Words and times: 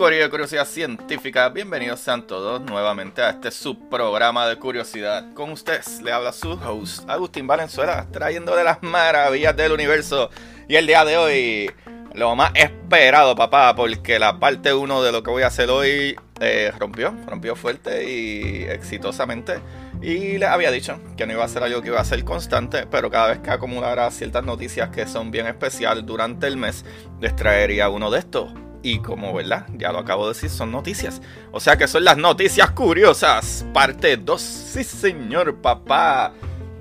Corio 0.00 0.22
de 0.22 0.30
Curiosidad 0.30 0.66
Científica. 0.66 1.50
Bienvenidos 1.50 2.00
sean 2.00 2.26
todos 2.26 2.58
nuevamente 2.62 3.20
a 3.20 3.28
este 3.28 3.50
subprograma 3.50 4.48
de 4.48 4.56
curiosidad. 4.56 5.34
Con 5.34 5.50
ustedes 5.50 6.00
le 6.00 6.10
habla 6.10 6.32
su 6.32 6.52
host, 6.52 7.06
Agustín 7.06 7.46
Valenzuela, 7.46 8.06
trayendo 8.10 8.56
de 8.56 8.64
las 8.64 8.82
maravillas 8.82 9.54
del 9.54 9.72
universo. 9.72 10.30
Y 10.70 10.76
el 10.76 10.86
día 10.86 11.04
de 11.04 11.18
hoy, 11.18 11.70
lo 12.14 12.34
más 12.34 12.52
esperado, 12.54 13.36
papá, 13.36 13.76
porque 13.76 14.18
la 14.18 14.40
parte 14.40 14.72
1 14.72 15.02
de 15.02 15.12
lo 15.12 15.22
que 15.22 15.30
voy 15.30 15.42
a 15.42 15.48
hacer 15.48 15.68
hoy 15.68 16.16
eh, 16.40 16.72
rompió, 16.78 17.14
rompió 17.26 17.54
fuerte 17.54 18.10
y 18.10 18.62
exitosamente. 18.62 19.60
Y 20.00 20.38
les 20.38 20.48
había 20.48 20.70
dicho 20.70 20.98
que 21.18 21.26
no 21.26 21.34
iba 21.34 21.44
a 21.44 21.48
ser 21.48 21.62
algo 21.62 21.82
que 21.82 21.88
iba 21.88 22.00
a 22.00 22.04
ser 22.06 22.24
constante, 22.24 22.86
pero 22.90 23.10
cada 23.10 23.28
vez 23.28 23.40
que 23.40 23.50
acumulara 23.50 24.10
ciertas 24.10 24.44
noticias 24.44 24.88
que 24.88 25.06
son 25.06 25.30
bien 25.30 25.46
especiales 25.46 26.06
durante 26.06 26.46
el 26.46 26.56
mes, 26.56 26.86
les 27.20 27.36
traería 27.36 27.90
uno 27.90 28.10
de 28.10 28.20
estos 28.20 28.50
y 28.82 29.00
como, 29.00 29.32
¿verdad? 29.34 29.66
Ya 29.76 29.92
lo 29.92 29.98
acabo 29.98 30.26
de 30.26 30.34
decir, 30.34 30.50
son 30.50 30.72
noticias. 30.72 31.20
O 31.52 31.60
sea 31.60 31.76
que 31.76 31.86
son 31.86 32.04
las 32.04 32.16
noticias 32.16 32.70
curiosas. 32.70 33.64
Parte 33.72 34.16
2. 34.16 34.40
Sí, 34.40 34.84
señor, 34.84 35.56
papá. 35.56 36.32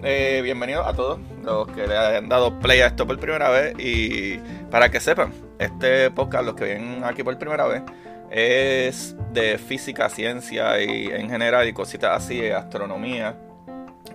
Eh, 0.02 0.39
bienvenidos 0.44 0.88
a 0.88 0.94
todos 0.94 1.19
los 1.44 1.67
que 1.72 1.86
le 1.86 1.97
han 1.97 2.30
dado 2.30 2.58
play 2.59 2.80
a 2.80 2.88
esto 2.88 3.06
por 3.06 3.19
primera 3.19 3.50
vez. 3.50 3.75
Y 3.78 4.38
para 4.72 4.89
que 4.89 5.00
sepan, 5.00 5.33
este 5.59 6.09
podcast, 6.11 6.45
los 6.45 6.56
que 6.56 6.66
vienen 6.66 7.03
aquí 7.03 7.23
por 7.23 7.38
primera 7.38 7.67
vez, 7.67 7.83
es 8.31 9.16
de 9.34 9.58
física, 9.58 10.09
ciencia 10.09 10.81
y 10.81 11.08
en 11.08 11.30
general 11.30 11.67
y 11.67 11.73
cositas 11.73 12.23
así, 12.23 12.50
astronomía. 12.50 13.36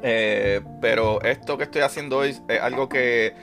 Eh, 0.03 0.61
pero 0.81 1.23
esto 1.23 1.57
que 1.57 1.65
estoy 1.65 1.83
haciendo 1.83 2.19
hoy 2.19 2.37
es 2.49 2.61
algo 2.61 2.89
que 2.89 3.35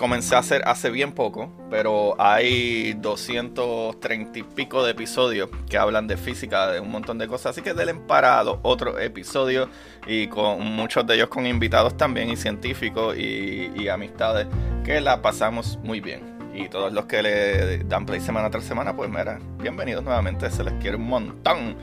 comencé 0.00 0.34
a 0.34 0.38
hacer 0.38 0.62
hace 0.64 0.88
bien 0.88 1.12
poco, 1.12 1.52
pero 1.68 2.16
hay 2.18 2.94
230 2.94 4.38
y 4.38 4.42
pico 4.44 4.82
de 4.82 4.92
episodios 4.92 5.50
que 5.68 5.76
hablan 5.76 6.06
de 6.06 6.16
física, 6.16 6.68
de 6.68 6.80
un 6.80 6.90
montón 6.90 7.18
de 7.18 7.28
cosas. 7.28 7.50
Así 7.50 7.60
que 7.60 7.74
denle 7.74 7.92
parado 7.96 8.60
otro 8.62 8.98
episodio 8.98 9.68
y 10.06 10.28
con 10.28 10.64
muchos 10.74 11.06
de 11.06 11.16
ellos 11.16 11.28
con 11.28 11.44
invitados 11.44 11.98
también 11.98 12.30
y 12.30 12.36
científicos 12.36 13.14
y, 13.18 13.88
amistades 13.90 14.46
que 14.84 15.02
la 15.02 15.20
pasamos 15.20 15.78
muy 15.82 16.00
bien. 16.00 16.38
Y 16.54 16.70
todos 16.70 16.94
los 16.94 17.04
que 17.04 17.22
le 17.22 17.78
dan 17.84 18.06
play 18.06 18.20
semana 18.20 18.48
tras 18.48 18.64
semana, 18.64 18.96
pues 18.96 19.10
mira, 19.10 19.38
bienvenidos 19.58 20.02
nuevamente, 20.02 20.50
se 20.50 20.64
les 20.64 20.72
quiere 20.80 20.96
un 20.96 21.08
montón. 21.08 21.76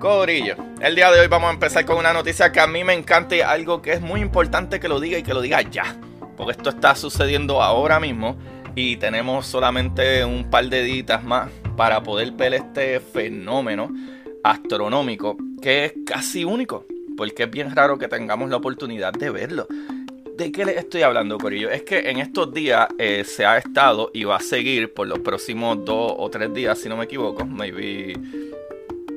Corillo, 0.00 0.56
el 0.80 0.96
día 0.96 1.12
de 1.12 1.20
hoy 1.20 1.28
vamos 1.28 1.50
a 1.50 1.52
empezar 1.52 1.84
con 1.84 1.96
una 1.96 2.12
noticia 2.12 2.50
que 2.50 2.58
a 2.58 2.66
mí 2.66 2.82
me 2.82 2.94
encanta 2.94 3.36
y 3.36 3.40
algo 3.40 3.80
que 3.80 3.92
es 3.92 4.00
muy 4.00 4.20
importante 4.20 4.80
que 4.80 4.88
lo 4.88 4.98
diga 4.98 5.16
y 5.16 5.22
que 5.22 5.32
lo 5.32 5.40
diga 5.40 5.62
ya 5.62 5.96
porque 6.42 6.58
esto 6.58 6.70
está 6.70 6.96
sucediendo 6.96 7.62
ahora 7.62 8.00
mismo 8.00 8.36
y 8.74 8.96
tenemos 8.96 9.46
solamente 9.46 10.24
un 10.24 10.50
par 10.50 10.68
de 10.68 10.82
días 10.82 11.22
más 11.22 11.48
para 11.76 12.02
poder 12.02 12.32
ver 12.32 12.54
este 12.54 12.98
fenómeno 12.98 13.94
astronómico 14.42 15.36
que 15.60 15.84
es 15.84 15.92
casi 16.04 16.44
único, 16.44 16.84
porque 17.16 17.44
es 17.44 17.50
bien 17.52 17.72
raro 17.76 17.96
que 17.96 18.08
tengamos 18.08 18.50
la 18.50 18.56
oportunidad 18.56 19.12
de 19.12 19.30
verlo. 19.30 19.68
¿De 20.36 20.50
qué 20.50 20.64
les 20.64 20.78
estoy 20.78 21.02
hablando, 21.02 21.38
Corillo? 21.38 21.70
Es 21.70 21.84
que 21.84 22.10
en 22.10 22.18
estos 22.18 22.52
días 22.52 22.88
eh, 22.98 23.22
se 23.22 23.46
ha 23.46 23.56
estado 23.56 24.10
y 24.12 24.24
va 24.24 24.38
a 24.38 24.40
seguir 24.40 24.92
por 24.92 25.06
los 25.06 25.20
próximos 25.20 25.84
dos 25.84 26.12
o 26.16 26.28
tres 26.28 26.52
días, 26.52 26.76
si 26.76 26.88
no 26.88 26.96
me 26.96 27.04
equivoco, 27.04 27.46
maybe 27.46 28.14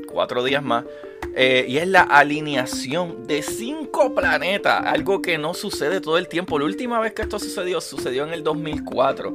cuatro 0.07 0.43
días 0.43 0.63
más, 0.63 0.85
eh, 1.33 1.65
y 1.67 1.77
es 1.77 1.87
la 1.87 2.01
alineación 2.01 3.25
de 3.27 3.41
cinco 3.41 4.13
planetas, 4.13 4.85
algo 4.85 5.21
que 5.21 5.37
no 5.37 5.53
sucede 5.53 6.01
todo 6.01 6.17
el 6.17 6.27
tiempo. 6.27 6.59
La 6.59 6.65
última 6.65 6.99
vez 6.99 7.13
que 7.13 7.23
esto 7.23 7.39
sucedió, 7.39 7.81
sucedió 7.81 8.25
en 8.25 8.33
el 8.33 8.43
2004. 8.43 9.33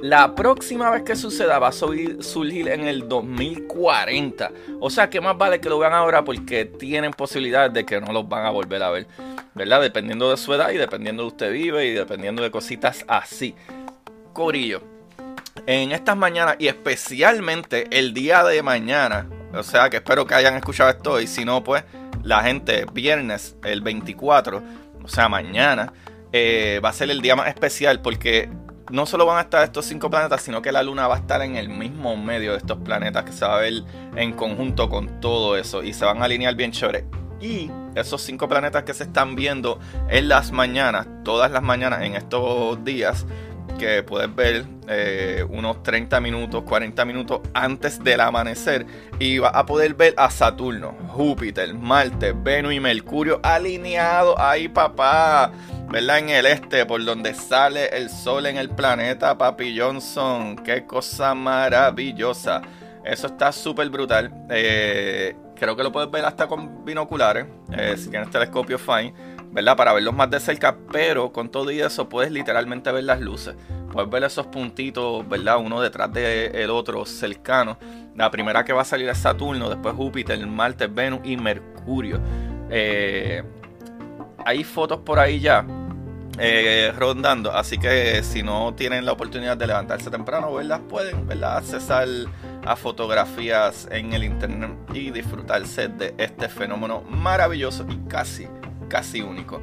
La 0.00 0.34
próxima 0.34 0.88
vez 0.90 1.02
que 1.02 1.14
suceda 1.14 1.58
va 1.58 1.68
a 1.68 1.72
surgir 1.72 2.68
en 2.68 2.86
el 2.86 3.06
2040. 3.06 4.50
O 4.80 4.88
sea 4.88 5.10
que 5.10 5.20
más 5.20 5.36
vale 5.36 5.60
que 5.60 5.68
lo 5.68 5.78
vean 5.78 5.92
ahora 5.92 6.24
porque 6.24 6.64
tienen 6.64 7.12
posibilidad 7.12 7.70
de 7.70 7.84
que 7.84 8.00
no 8.00 8.12
los 8.12 8.26
van 8.26 8.46
a 8.46 8.50
volver 8.50 8.82
a 8.82 8.90
ver. 8.90 9.06
¿Verdad? 9.54 9.82
Dependiendo 9.82 10.30
de 10.30 10.38
su 10.38 10.54
edad 10.54 10.70
y 10.70 10.78
dependiendo 10.78 11.22
de 11.22 11.28
usted 11.28 11.52
vive 11.52 11.86
y 11.86 11.92
dependiendo 11.92 12.42
de 12.42 12.50
cositas 12.50 13.04
así. 13.08 13.54
Corillo. 14.32 14.80
En 15.66 15.92
estas 15.92 16.16
mañanas 16.16 16.56
y 16.58 16.68
especialmente 16.68 17.86
el 17.90 18.14
día 18.14 18.42
de 18.44 18.62
mañana, 18.62 19.28
o 19.54 19.62
sea 19.62 19.90
que 19.90 19.98
espero 19.98 20.26
que 20.26 20.34
hayan 20.34 20.54
escuchado 20.54 20.90
esto 20.90 21.20
y 21.20 21.26
si 21.26 21.44
no, 21.44 21.62
pues 21.64 21.84
la 22.22 22.42
gente 22.42 22.86
viernes, 22.92 23.56
el 23.64 23.80
24, 23.80 24.62
o 25.02 25.08
sea, 25.08 25.28
mañana, 25.28 25.92
eh, 26.32 26.80
va 26.84 26.90
a 26.90 26.92
ser 26.92 27.10
el 27.10 27.20
día 27.20 27.36
más 27.36 27.48
especial 27.48 28.00
porque 28.00 28.48
no 28.90 29.06
solo 29.06 29.26
van 29.26 29.38
a 29.38 29.42
estar 29.42 29.64
estos 29.64 29.86
cinco 29.86 30.10
planetas, 30.10 30.42
sino 30.42 30.62
que 30.62 30.72
la 30.72 30.82
luna 30.82 31.06
va 31.06 31.16
a 31.16 31.18
estar 31.18 31.42
en 31.42 31.56
el 31.56 31.68
mismo 31.68 32.16
medio 32.16 32.52
de 32.52 32.58
estos 32.58 32.78
planetas 32.78 33.24
que 33.24 33.32
se 33.32 33.44
va 33.44 33.56
a 33.56 33.60
ver 33.60 33.84
en 34.16 34.32
conjunto 34.32 34.88
con 34.88 35.20
todo 35.20 35.56
eso 35.56 35.82
y 35.82 35.92
se 35.92 36.04
van 36.04 36.20
a 36.20 36.24
alinear 36.24 36.54
bien 36.54 36.72
chévere. 36.72 37.06
Y 37.40 37.70
esos 37.94 38.20
cinco 38.20 38.48
planetas 38.48 38.82
que 38.82 38.92
se 38.92 39.04
están 39.04 39.34
viendo 39.34 39.78
en 40.08 40.28
las 40.28 40.52
mañanas, 40.52 41.06
todas 41.24 41.50
las 41.50 41.62
mañanas 41.62 42.02
en 42.02 42.14
estos 42.14 42.84
días, 42.84 43.26
que 43.80 44.02
puedes 44.02 44.32
ver 44.34 44.66
eh, 44.88 45.42
unos 45.48 45.82
30 45.82 46.20
minutos, 46.20 46.62
40 46.64 47.02
minutos 47.06 47.40
antes 47.54 48.04
del 48.04 48.20
amanecer 48.20 48.84
y 49.18 49.38
vas 49.38 49.52
a 49.54 49.64
poder 49.64 49.94
ver 49.94 50.12
a 50.18 50.30
Saturno, 50.30 50.94
Júpiter, 51.08 51.72
Marte, 51.72 52.32
Venus 52.32 52.74
y 52.74 52.80
Mercurio 52.80 53.40
alineados 53.42 54.34
ahí, 54.38 54.68
papá. 54.68 55.50
¿Verdad? 55.88 56.18
En 56.18 56.28
el 56.28 56.46
este, 56.46 56.84
por 56.84 57.02
donde 57.04 57.34
sale 57.34 57.88
el 57.96 58.10
sol 58.10 58.46
en 58.46 58.58
el 58.58 58.68
planeta, 58.68 59.36
Papi 59.36 59.76
Johnson. 59.76 60.56
Qué 60.56 60.84
cosa 60.84 61.34
maravillosa. 61.34 62.60
Eso 63.02 63.28
está 63.28 63.50
súper 63.50 63.88
brutal. 63.88 64.30
Eh, 64.50 65.34
creo 65.56 65.74
que 65.74 65.82
lo 65.82 65.90
puedes 65.90 66.10
ver 66.10 66.24
hasta 66.26 66.46
con 66.46 66.84
binoculares. 66.84 67.46
Eh, 67.72 67.96
si 67.96 68.10
tienes 68.10 68.30
telescopio, 68.30 68.78
fine. 68.78 69.14
¿Verdad? 69.52 69.76
Para 69.76 69.92
verlos 69.92 70.14
más 70.14 70.30
de 70.30 70.40
cerca, 70.40 70.76
pero 70.92 71.32
con 71.32 71.48
todo 71.48 71.70
y 71.70 71.80
eso 71.80 72.08
puedes 72.08 72.30
literalmente 72.30 72.90
ver 72.92 73.04
las 73.04 73.20
luces. 73.20 73.54
Puedes 73.92 74.08
ver 74.10 74.24
esos 74.24 74.46
puntitos, 74.46 75.28
¿verdad? 75.28 75.58
Uno 75.58 75.80
detrás 75.80 76.12
del 76.12 76.70
otro 76.70 77.04
cercano. 77.04 77.78
La 78.14 78.30
primera 78.30 78.64
que 78.64 78.72
va 78.72 78.82
a 78.82 78.84
salir 78.84 79.08
es 79.08 79.18
Saturno, 79.18 79.68
después 79.68 79.94
Júpiter, 79.94 80.44
Marte, 80.46 80.86
Venus 80.86 81.20
y 81.24 81.36
Mercurio. 81.36 82.20
Eh, 82.70 83.42
hay 84.44 84.64
fotos 84.64 85.00
por 85.00 85.18
ahí 85.18 85.40
ya 85.40 85.64
eh, 86.38 86.92
rondando, 86.96 87.52
así 87.52 87.76
que 87.76 88.22
si 88.22 88.42
no 88.42 88.72
tienen 88.74 89.04
la 89.04 89.12
oportunidad 89.12 89.56
de 89.56 89.66
levantarse 89.66 90.10
temprano, 90.10 90.54
¿verdad? 90.54 90.80
Pueden, 90.80 91.26
¿verdad? 91.26 91.58
Accesar 91.58 92.08
a 92.64 92.76
fotografías 92.76 93.88
en 93.90 94.12
el 94.12 94.24
internet 94.24 94.70
y 94.94 95.10
disfrutarse 95.10 95.88
de 95.88 96.14
este 96.16 96.48
fenómeno 96.48 97.02
maravilloso 97.02 97.84
y 97.90 97.96
casi 98.08 98.48
casi 98.90 99.22
único. 99.22 99.62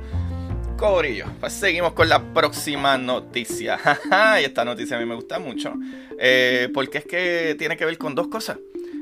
Corillo, 0.77 1.25
pues 1.39 1.53
seguimos 1.53 1.93
con 1.93 2.07
la 2.07 2.33
próxima 2.33 2.97
noticia. 2.97 3.79
y 4.39 4.43
esta 4.43 4.63
noticia 4.63 4.97
a 4.97 4.99
mí 4.99 5.05
me 5.05 5.15
gusta 5.15 5.37
mucho. 5.37 5.73
Eh, 6.19 6.69
porque 6.73 6.99
es 6.99 7.05
que 7.05 7.55
tiene 7.57 7.77
que 7.77 7.85
ver 7.85 7.97
con 7.97 8.15
dos 8.15 8.27
cosas. 8.27 8.57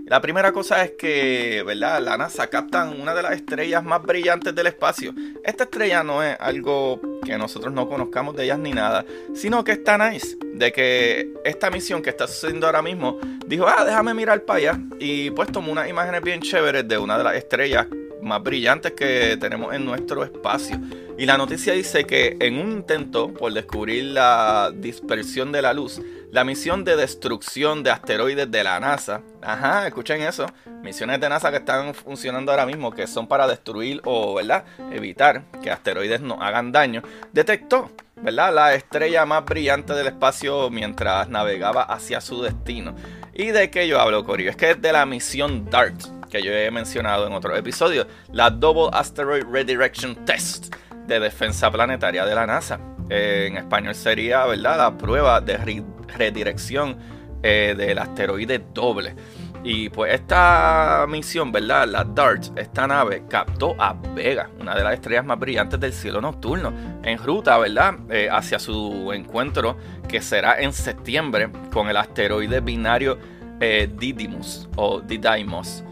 La 0.05 0.21
primera 0.21 0.51
cosa 0.51 0.83
es 0.83 0.91
que, 0.91 1.63
¿verdad? 1.65 1.99
La 2.01 2.15
NASA 2.15 2.47
captan 2.47 3.01
una 3.01 3.15
de 3.15 3.23
las 3.23 3.33
estrellas 3.33 3.83
más 3.83 4.03
brillantes 4.03 4.53
del 4.53 4.67
espacio. 4.67 5.13
Esta 5.43 5.63
estrella 5.63 6.03
no 6.03 6.21
es 6.21 6.37
algo 6.39 7.01
que 7.25 7.37
nosotros 7.37 7.73
no 7.73 7.89
conozcamos 7.89 8.35
de 8.35 8.45
ellas 8.45 8.59
ni 8.59 8.71
nada, 8.71 9.03
sino 9.33 9.63
que 9.63 9.73
está 9.73 9.97
nice. 9.97 10.37
De 10.53 10.71
que 10.71 11.33
esta 11.43 11.71
misión 11.71 12.01
que 12.01 12.11
está 12.11 12.27
sucediendo 12.27 12.67
ahora 12.67 12.83
mismo 12.83 13.19
dijo, 13.47 13.65
ah, 13.67 13.83
déjame 13.83 14.13
mirar 14.13 14.43
para 14.43 14.59
allá. 14.59 14.79
Y 14.99 15.31
pues 15.31 15.51
tomó 15.51 15.71
unas 15.71 15.89
imágenes 15.89 16.21
bien 16.21 16.39
chéveres 16.39 16.87
de 16.87 16.97
una 16.97 17.17
de 17.17 17.23
las 17.23 17.35
estrellas 17.35 17.87
más 18.21 18.41
brillantes 18.43 18.93
que 18.93 19.37
tenemos 19.39 19.73
en 19.73 19.85
nuestro 19.85 20.23
espacio. 20.23 20.79
Y 21.17 21.25
la 21.25 21.37
noticia 21.37 21.73
dice 21.73 22.05
que 22.05 22.35
en 22.39 22.57
un 22.57 22.71
intento 22.71 23.33
por 23.33 23.53
descubrir 23.53 24.05
la 24.05 24.71
dispersión 24.75 25.51
de 25.51 25.61
la 25.61 25.73
luz, 25.73 26.01
la 26.31 26.43
misión 26.43 26.83
de 26.83 26.97
destrucción 26.97 27.83
de 27.83 27.91
asteroides 27.91 28.51
de 28.51 28.63
la 28.63 28.77
NASA, 28.81 29.21
ajá, 29.41 29.87
escuchen 29.87 30.21
eso, 30.21 30.45
misiones 30.83 31.21
de 31.21 31.29
NASA 31.29 31.51
que 31.51 31.57
están 31.57 31.93
funcionando 31.93 32.51
ahora 32.51 32.65
mismo, 32.65 32.91
que 32.91 33.07
son 33.07 33.27
para 33.27 33.47
destruir 33.47 34.01
o, 34.03 34.33
¿verdad?, 34.33 34.65
evitar 34.91 35.43
que 35.63 35.71
asteroides 35.71 36.19
no 36.19 36.41
hagan 36.41 36.73
daño, 36.73 37.01
detectó, 37.31 37.89
¿verdad?, 38.17 38.53
la 38.53 38.73
estrella 38.73 39.25
más 39.25 39.45
brillante 39.45 39.93
del 39.93 40.07
espacio 40.07 40.69
mientras 40.69 41.29
navegaba 41.29 41.83
hacia 41.83 42.19
su 42.19 42.41
destino. 42.41 42.93
¿Y 43.33 43.47
de 43.47 43.69
qué 43.69 43.87
yo 43.87 44.01
hablo, 44.01 44.25
Corio? 44.25 44.49
Es 44.49 44.57
que 44.57 44.71
es 44.71 44.81
de 44.81 44.91
la 44.91 45.05
misión 45.05 45.69
DART, 45.69 46.03
que 46.29 46.41
yo 46.41 46.51
he 46.51 46.69
mencionado 46.71 47.27
en 47.27 47.33
otro 47.33 47.55
episodio, 47.55 48.07
la 48.31 48.49
Double 48.49 48.89
Asteroid 48.91 49.43
Redirection 49.51 50.25
Test 50.25 50.75
de 51.07 51.19
defensa 51.19 51.71
planetaria 51.71 52.25
de 52.25 52.35
la 52.35 52.45
NASA. 52.45 52.79
Eh, 53.09 53.47
en 53.49 53.57
español 53.57 53.95
sería, 53.95 54.45
¿verdad?, 54.45 54.77
la 54.77 54.97
prueba 54.97 55.41
de 55.41 55.83
redirección 56.07 56.97
eh, 57.43 57.75
del 57.77 57.99
asteroide 57.99 58.63
doble. 58.73 59.15
Y 59.63 59.89
pues 59.89 60.13
esta 60.13 61.05
misión, 61.09 61.51
¿verdad? 61.51 61.87
La 61.87 62.03
DART, 62.03 62.55
esta 62.55 62.85
nave 62.85 63.23
captó 63.27 63.75
a 63.79 63.93
Vega, 63.93 64.49
una 64.59 64.75
de 64.75 64.83
las 64.83 64.93
estrellas 64.93 65.25
más 65.25 65.39
brillantes 65.39 65.79
del 65.79 65.91
cielo 65.91 66.21
nocturno, 66.21 66.71
en 67.03 67.17
ruta, 67.17 67.57
¿verdad? 67.57 67.95
Eh, 68.09 68.29
hacia 68.31 68.59
su 68.59 69.11
encuentro 69.11 69.75
que 70.07 70.21
será 70.21 70.59
en 70.59 70.71
septiembre 70.71 71.49
con 71.73 71.89
el 71.89 71.97
asteroide 71.97 72.59
binario 72.59 73.17
Didymos 73.57 74.69
o 74.75 74.99
Didymos. 74.99 75.83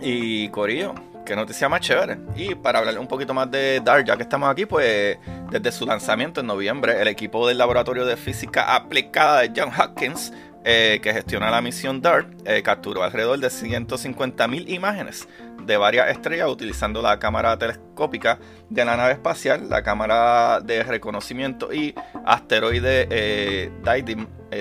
Y 0.00 0.48
Corillo, 0.50 0.94
qué 1.26 1.34
noticia 1.34 1.68
más 1.68 1.80
chévere. 1.80 2.18
Y 2.36 2.54
para 2.54 2.78
hablar 2.78 2.98
un 2.98 3.06
poquito 3.06 3.34
más 3.34 3.50
de 3.50 3.80
DART, 3.84 4.06
ya 4.06 4.16
que 4.16 4.22
estamos 4.22 4.48
aquí, 4.48 4.66
pues 4.66 5.18
desde 5.50 5.72
su 5.72 5.86
lanzamiento 5.86 6.40
en 6.40 6.46
noviembre, 6.46 7.00
el 7.00 7.08
equipo 7.08 7.46
del 7.48 7.58
Laboratorio 7.58 8.06
de 8.06 8.16
Física 8.16 8.74
Aplicada 8.74 9.40
de 9.40 9.52
John 9.54 9.70
Hopkins, 9.76 10.32
eh, 10.64 11.00
que 11.02 11.12
gestiona 11.12 11.50
la 11.50 11.60
misión 11.60 12.00
DART, 12.00 12.28
eh, 12.44 12.62
capturó 12.62 13.02
alrededor 13.02 13.38
de 13.38 13.48
150.000 13.48 14.68
imágenes 14.68 15.28
de 15.68 15.76
varias 15.76 16.10
estrellas 16.10 16.48
utilizando 16.48 17.02
la 17.02 17.18
cámara 17.18 17.56
telescópica 17.58 18.38
de 18.70 18.84
la 18.84 18.96
nave 18.96 19.12
espacial, 19.12 19.68
la 19.68 19.82
cámara 19.82 20.60
de 20.60 20.82
reconocimiento 20.82 21.72
y 21.72 21.94
asteroide 22.24 23.06
eh, 23.10 23.70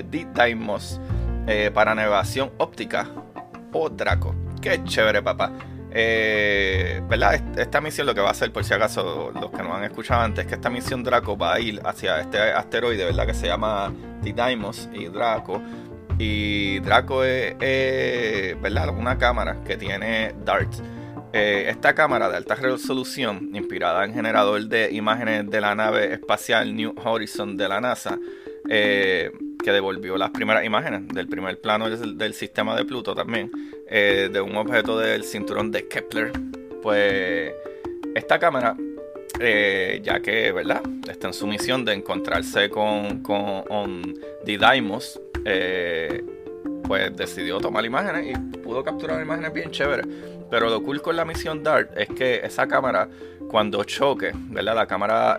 Didymos 0.10 1.00
eh, 1.48 1.72
para 1.74 1.96
navegación 1.96 2.52
óptica 2.58 3.10
o 3.72 3.90
Draco. 3.90 4.47
Qué 4.68 4.84
chévere, 4.84 5.22
papá. 5.22 5.54
Eh, 5.92 7.02
¿Verdad? 7.08 7.58
Esta 7.58 7.80
misión 7.80 8.06
lo 8.06 8.14
que 8.14 8.20
va 8.20 8.28
a 8.28 8.32
hacer, 8.32 8.52
por 8.52 8.66
si 8.66 8.74
acaso 8.74 9.32
los 9.34 9.50
que 9.50 9.64
no 9.64 9.74
han 9.74 9.86
escuchado 9.86 10.22
antes, 10.22 10.46
que 10.46 10.56
esta 10.56 10.70
misión 10.70 11.04
Draco 11.04 11.38
va 11.38 11.54
a 11.54 11.60
ir 11.62 11.80
hacia 11.86 12.20
este 12.20 12.38
asteroide, 12.38 13.06
¿verdad? 13.06 13.26
Que 13.26 13.34
se 13.34 13.48
llama 13.48 13.94
Didymos 14.22 14.90
y 14.94 15.06
Draco. 15.06 15.62
Y 16.20 16.80
Draco 16.80 17.24
es, 17.24 18.62
¿verdad? 18.62 18.90
Una 18.90 19.18
cámara 19.18 19.64
que 19.66 19.78
tiene 19.78 20.36
DART. 20.44 20.76
Eh, 21.32 21.70
esta 21.70 21.96
cámara 21.96 22.30
de 22.30 22.36
alta 22.36 22.56
resolución, 22.56 23.52
inspirada 23.54 24.04
en 24.04 24.14
generador 24.14 24.66
de 24.68 24.92
imágenes 24.92 25.50
de 25.50 25.62
la 25.62 25.76
nave 25.76 26.14
espacial 26.14 26.76
New 26.76 26.94
Horizon 27.04 27.56
de 27.56 27.70
la 27.70 27.80
NASA, 27.80 28.18
eh, 28.70 29.32
que 29.64 29.72
devolvió 29.72 30.18
las 30.18 30.32
primeras 30.32 30.64
imágenes 30.66 31.08
del 31.10 31.28
primer 31.28 31.60
plano 31.60 31.90
del, 31.90 32.34
sistema 32.34 32.76
de 32.76 32.86
Pluto 32.86 33.16
también, 33.16 33.52
eh, 33.90 34.30
de 34.32 34.42
un 34.42 34.56
objeto 34.56 34.98
del 34.98 35.24
cinturón 35.24 35.72
de 35.72 35.88
Kepler. 35.88 36.32
Pues 36.82 37.54
esta 38.16 38.40
cámara, 38.40 38.76
eh, 39.40 40.00
ya 40.04 40.20
que, 40.20 40.52
¿verdad? 40.52 40.82
Está 41.10 41.28
en 41.28 41.34
su 41.34 41.48
misión 41.48 41.86
de 41.86 41.94
encontrarse 41.94 42.70
con, 42.70 43.22
con 43.24 44.16
Didymos, 44.46 45.20
eh, 45.46 46.24
pues 46.84 47.16
decidió 47.16 47.60
tomar 47.60 47.86
imágenes 47.86 48.38
y 48.38 48.58
pudo 48.60 48.84
capturar 48.84 49.22
imágenes 49.22 49.54
bien 49.54 49.72
chéveres. 49.72 50.08
Pero 50.50 50.70
lo 50.70 50.82
cool 50.82 51.02
con 51.02 51.16
la 51.18 51.26
misión 51.26 51.62
DART 51.62 51.98
es 51.98 52.08
que 52.08 52.36
esa 52.42 52.68
cámara, 52.68 53.10
cuando 53.50 53.84
choque, 53.84 54.32
¿verdad? 54.34 54.76
La 54.76 54.88
cámara 54.88 55.38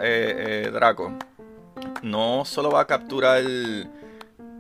Draco, 0.70 1.16
no 2.02 2.44
solo 2.44 2.70
va 2.70 2.82
a 2.82 2.86
capturar 2.86 3.42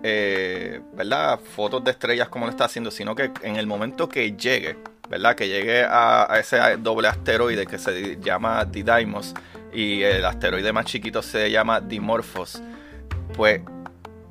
eh, 0.02 0.80
¿verdad? 0.94 1.40
fotos 1.40 1.82
de 1.84 1.90
estrellas 1.90 2.28
como 2.28 2.46
lo 2.46 2.50
está 2.50 2.64
haciendo, 2.64 2.90
sino 2.90 3.14
que 3.14 3.30
en 3.42 3.56
el 3.56 3.66
momento 3.66 4.08
que 4.08 4.32
llegue, 4.32 4.76
¿verdad? 5.08 5.34
que 5.34 5.48
llegue 5.48 5.84
a, 5.84 6.28
ese 6.38 6.58
doble 6.78 7.08
asteroide 7.08 7.66
que 7.66 7.78
se 7.78 8.18
llama 8.20 8.64
Didymos 8.64 9.34
y 9.72 10.02
el 10.02 10.24
asteroide 10.24 10.72
más 10.72 10.86
chiquito 10.86 11.22
se 11.22 11.50
llama 11.50 11.80
Dimorphos, 11.80 12.62
pues 13.34 13.60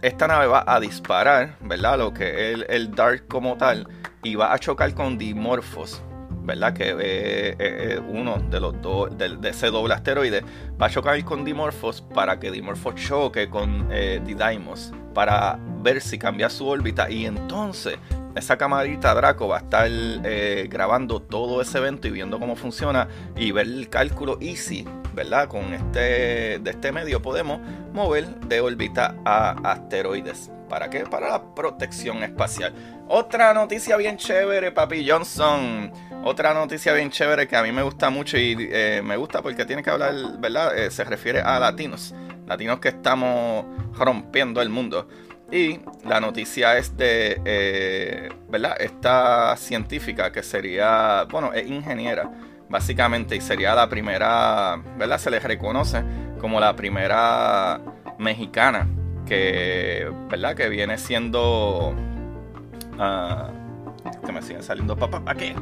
esta 0.02 0.28
nave 0.28 0.48
va 0.48 0.64
a 0.68 0.80
disparar, 0.80 1.56
¿verdad? 1.60 1.98
Lo 1.98 2.14
que 2.14 2.52
es 2.52 2.56
el, 2.56 2.66
el 2.70 2.92
Dark 2.92 3.28
como 3.28 3.58
tal, 3.58 3.88
y 4.24 4.36
va 4.36 4.54
a 4.54 4.60
chocar 4.60 4.94
con 4.94 5.18
Dimorphos. 5.18 6.02
¿Verdad? 6.48 6.74
Que 6.74 7.56
es 7.60 8.02
uno 8.08 8.38
de 8.50 8.60
los 8.60 8.82
dos, 8.82 9.16
de, 9.18 9.38
ese 9.50 9.68
doble 9.68 9.94
asteroide, 9.94 10.44
va 10.82 10.88
a 10.88 10.90
chocar 10.90 11.24
con 11.26 11.44
Dimorphos 11.44 12.02
para 12.02 12.40
que 12.40 12.50
Dimorphos 12.50 12.96
choque 12.96 13.50
con 13.50 13.90
eh, 13.92 14.22
Didymos 14.26 14.94
para 15.14 15.60
ver 15.82 16.02
si 16.02 16.18
cambia 16.18 16.50
su 16.50 16.68
órbita 16.68 17.10
y 17.10 17.26
entonces 17.26 17.98
esa 18.36 18.58
camarita 18.58 19.14
Draco 19.14 19.48
va 19.48 19.58
a 19.58 19.60
estar 19.62 19.90
eh, 19.90 20.68
grabando 20.70 21.22
todo 21.22 21.60
ese 21.60 21.80
evento 21.80 22.08
y 22.08 22.12
viendo 22.12 22.40
cómo 22.40 22.56
funciona 22.56 23.08
y 23.36 23.52
ver 23.52 23.66
el 23.66 23.90
cálculo 23.90 24.38
easy, 24.40 24.86
¿verdad? 25.18 25.48
Con 25.48 25.74
este, 25.74 26.60
de 26.60 26.70
este 26.70 26.92
medio 26.92 27.24
podemos 27.24 27.60
mover 27.92 28.28
de 28.42 28.62
órbita 28.62 29.16
a 29.26 29.56
asteroides. 29.72 30.52
¿Para 30.70 30.90
qué? 30.90 31.06
Para 31.06 31.30
la 31.30 31.56
protección 31.56 32.22
espacial. 32.24 32.74
Otra 33.08 33.54
noticia 33.54 33.98
bien 33.98 34.18
chévere, 34.18 34.72
Papi 34.72 35.10
Johnson. 35.10 35.92
Otra 36.24 36.54
noticia 36.54 36.94
bien 36.94 37.10
chévere 37.10 37.48
que 37.48 37.56
a 37.56 37.64
mí 37.64 37.72
me 37.72 37.82
gusta 37.82 38.12
mucho 38.12 38.38
y 38.38 38.56
eh, 38.72 39.02
me 39.04 39.18
gusta 39.18 39.42
porque 39.42 39.66
tiene 39.66 39.82
que 39.82 39.90
hablar, 39.90 40.14
¿verdad? 40.40 40.78
Eh, 40.78 40.92
se 40.92 41.04
refiere 41.04 41.42
a 41.42 41.58
latinos. 41.60 42.14
Latinos 42.46 42.80
que 42.80 42.90
estamos 42.90 43.66
rompiendo 43.98 44.62
el 44.62 44.70
mundo. 44.70 45.08
Y 45.52 45.80
la 46.06 46.20
noticia 46.20 46.78
es 46.78 46.96
de, 46.96 47.42
eh, 47.44 48.30
¿verdad? 48.50 48.76
Esta 48.80 49.56
científica 49.58 50.32
que 50.32 50.44
sería, 50.44 51.26
bueno, 51.32 51.54
es 51.54 51.66
ingeniera, 51.66 52.30
básicamente, 52.70 53.40
sería 53.42 53.76
la 53.76 53.90
primera, 53.90 54.78
¿verdad? 54.98 55.18
Se 55.18 55.30
le 55.30 55.40
reconoce 55.40 56.04
como 56.40 56.60
la 56.60 56.76
primera 56.76 57.82
mexicana 58.18 58.88
que, 59.26 60.12
¿verdad? 60.30 60.56
Que 60.56 60.70
viene 60.70 60.98
siendo... 60.98 61.96
Uh, 62.98 63.58
que 64.26 64.32
me 64.32 64.42
siguen 64.42 64.64
saliendo 64.64 64.96
papas, 64.96 65.22
¿para 65.22 65.38
qué? 65.38 65.56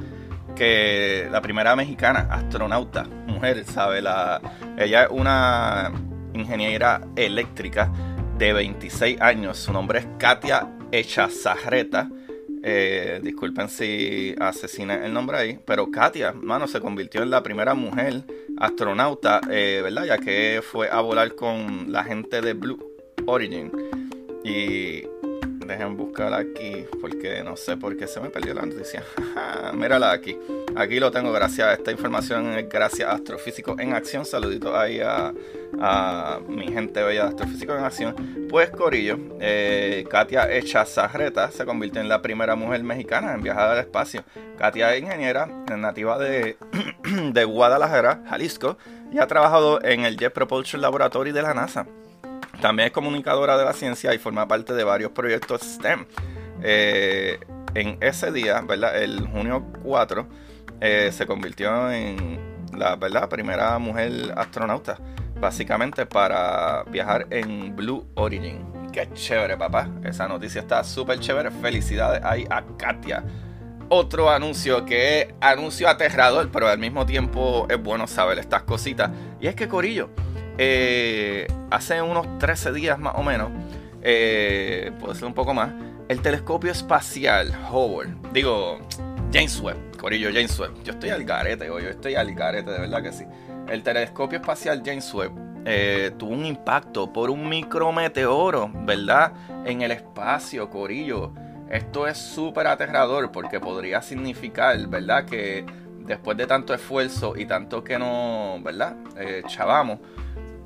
Que 0.56 1.28
la 1.32 1.42
primera 1.42 1.76
mexicana, 1.76 2.28
astronauta, 2.32 3.04
mujer, 3.04 3.66
¿sabe? 3.66 4.02
La, 4.02 4.40
ella 4.78 5.04
es 5.04 5.10
una 5.12 5.92
ingeniera 6.34 7.02
eléctrica 7.16 7.92
de 8.38 8.54
26 8.54 9.20
años. 9.22 9.58
Su 9.58 9.74
nombre 9.74 10.00
es 10.00 10.08
Katia 10.18 10.68
Echazarreta. 10.92 12.10
Eh, 12.68 13.20
disculpen 13.22 13.70
si 13.70 14.34
asesiné 14.40 15.06
el 15.06 15.14
nombre 15.14 15.38
ahí, 15.38 15.60
pero 15.66 15.92
Katia, 15.92 16.32
mano, 16.34 16.68
se 16.68 16.82
convirtió 16.82 17.22
en 17.22 17.30
la 17.30 17.44
primera 17.44 17.76
mujer 17.76 18.24
astronauta, 18.58 19.40
eh, 19.52 19.82
¿verdad? 19.84 20.06
Ya 20.06 20.18
que 20.18 20.64
fue 20.64 20.90
a 20.90 21.00
volar 21.02 21.36
con 21.36 21.92
la 21.92 22.04
gente 22.04 22.42
de 22.42 22.54
Blue 22.54 22.80
Origin. 23.28 23.72
Y 24.44 25.04
Dejen 25.66 25.98
buscar 25.98 26.34
aquí, 26.34 26.86
porque 27.02 27.44
no 27.44 27.58
sé 27.58 27.76
por 27.78 27.98
qué 27.98 28.08
se 28.08 28.20
me 28.20 28.30
perdió 28.30 28.54
la 28.54 28.66
noticia. 28.66 29.04
Mírala 29.74 30.12
aquí. 30.12 30.38
Aquí 30.76 31.00
lo 31.00 31.10
tengo, 31.10 31.32
gracias 31.32 31.68
a 31.68 31.74
esta 31.74 31.92
información, 31.92 32.54
gracias 32.70 33.10
a 33.10 33.14
Astrofísico 33.14 33.76
en 33.80 33.94
Acción. 33.94 34.26
Saludito 34.26 34.78
ahí 34.78 35.00
a, 35.00 35.32
mi 36.48 36.68
gente 36.68 37.02
bella 37.02 37.24
de 37.24 37.30
Astrofísico 37.30 37.74
en 37.76 37.84
Acción. 37.84 38.48
Pues 38.50 38.70
Corillo, 38.70 39.18
eh, 39.40 40.06
Katia 40.10 40.52
Echazarreta 40.52 41.50
se 41.50 41.66
convirtió 41.66 42.02
en 42.02 42.10
la 42.10 42.22
primera 42.22 42.56
mujer 42.56 42.84
mexicana 42.84 43.34
en 43.34 43.42
viajar 43.42 43.72
al 43.72 43.80
espacio. 43.80 44.24
Katia 44.58 44.94
es 44.94 45.02
ingeniera 45.02 45.48
nativa 45.78 46.20
de, 46.20 46.58
de 47.32 47.46
Guadalajara, 47.46 48.24
Jalisco, 48.30 48.78
y 49.12 49.20
ha 49.20 49.28
trabajado 49.28 49.82
en 49.84 50.06
el 50.06 50.18
Jet 50.18 50.34
Propulsion 50.34 50.82
Laboratory 50.82 51.32
de 51.32 51.42
la 51.42 51.54
NASA. 51.54 51.88
También 52.66 52.88
es 52.88 52.94
comunicadora 52.94 53.60
de 53.60 53.64
la 53.64 53.74
ciencia 53.74 54.12
y 54.16 54.18
forma 54.18 54.48
parte 54.48 54.74
de 54.74 54.84
varios 54.84 55.12
proyectos 55.12 55.62
STEM. 55.62 56.08
Eh, 56.64 57.40
en 57.76 58.00
ese 58.02 58.32
día, 58.32 58.60
¿verdad? 58.62 59.00
El 59.04 59.28
junio 59.28 59.68
4, 59.84 60.28
eh, 60.82 61.12
se 61.14 61.28
convirtió 61.28 61.92
en 61.92 62.40
la 62.76 62.96
¿verdad? 62.96 63.30
primera 63.30 63.78
mujer 63.78 64.34
astronauta, 64.36 64.98
básicamente 65.40 66.08
para 66.08 66.84
viajar 66.86 67.28
en 67.30 67.76
Blue 67.76 68.08
Origin. 68.16 68.66
Qué 68.92 69.12
chévere, 69.14 69.56
papá. 69.58 69.88
Esa 70.04 70.28
noticia 70.28 70.62
está 70.62 70.84
súper 70.84 71.20
chévere. 71.20 71.52
Felicidades 71.52 72.24
ahí 72.24 72.48
a 72.50 72.64
Katia. 72.80 73.24
otro 73.90 74.32
anuncio 74.32 74.84
que 74.86 75.22
es 75.22 75.28
anuncio 75.40 75.88
aterrador, 75.88 76.50
pero 76.52 76.68
al 76.68 76.80
mismo 76.80 77.06
tiempo 77.06 77.68
es 77.70 77.80
bueno 77.80 78.08
saber 78.08 78.40
estas 78.40 78.64
cositas. 78.64 79.12
Y 79.40 79.46
es 79.46 79.54
que 79.54 79.68
Corillo, 79.68 80.10
eh, 80.58 81.48
hace 81.72 82.02
unos 82.02 82.38
13 82.40 82.72
días 82.74 83.00
más 83.00 83.16
o 83.16 83.24
menos, 83.24 83.52
eh, 84.02 84.92
puede 85.00 85.16
ser 85.16 85.26
un 85.26 85.34
poco 85.34 85.54
más, 85.54 85.72
el 86.08 86.22
telescopio 86.22 86.72
espacial 86.72 87.52
Hubble, 87.72 88.14
digo, 88.34 88.80
James 89.34 89.60
Webb, 89.60 89.98
Corillo 89.98 90.30
James 90.32 90.58
Webb, 90.60 90.84
yo 90.84 90.94
estoy 90.94 91.10
al 91.10 91.24
garete, 91.24 91.68
yo 91.68 91.78
estoy 91.78 92.16
al 92.16 92.34
garete, 92.34 92.72
de 92.72 92.80
verdad 92.80 93.04
que 93.04 93.12
sí. 93.12 93.26
El 93.68 93.82
telescopio 93.82 94.40
espacial 94.40 94.84
James 94.86 95.12
Webb 95.14 95.32
eh, 95.66 96.12
tuvo 96.18 96.34
un 96.34 96.46
impacto 96.46 97.12
por 97.12 97.32
un 97.32 97.50
micrometeoro, 97.50 98.70
¿verdad? 98.72 99.34
En 99.66 99.82
el 99.82 99.92
espacio, 99.92 100.70
Corillo. 100.70 101.34
Esto 101.72 102.08
es 102.08 102.20
súper 102.20 102.68
aterrador 102.68 103.32
porque 103.32 103.60
podría 103.60 104.04
significar, 104.04 104.78
¿verdad? 104.88 105.26
Que 105.26 105.66
después 106.02 106.38
de 106.38 106.46
tanto 106.46 106.76
esfuerzo 106.76 107.36
y 107.36 107.48
tanto 107.48 107.84
que 107.84 107.98
no, 107.98 108.60
¿verdad? 108.62 108.96
Eh, 109.18 109.42
chavamos, 109.48 110.00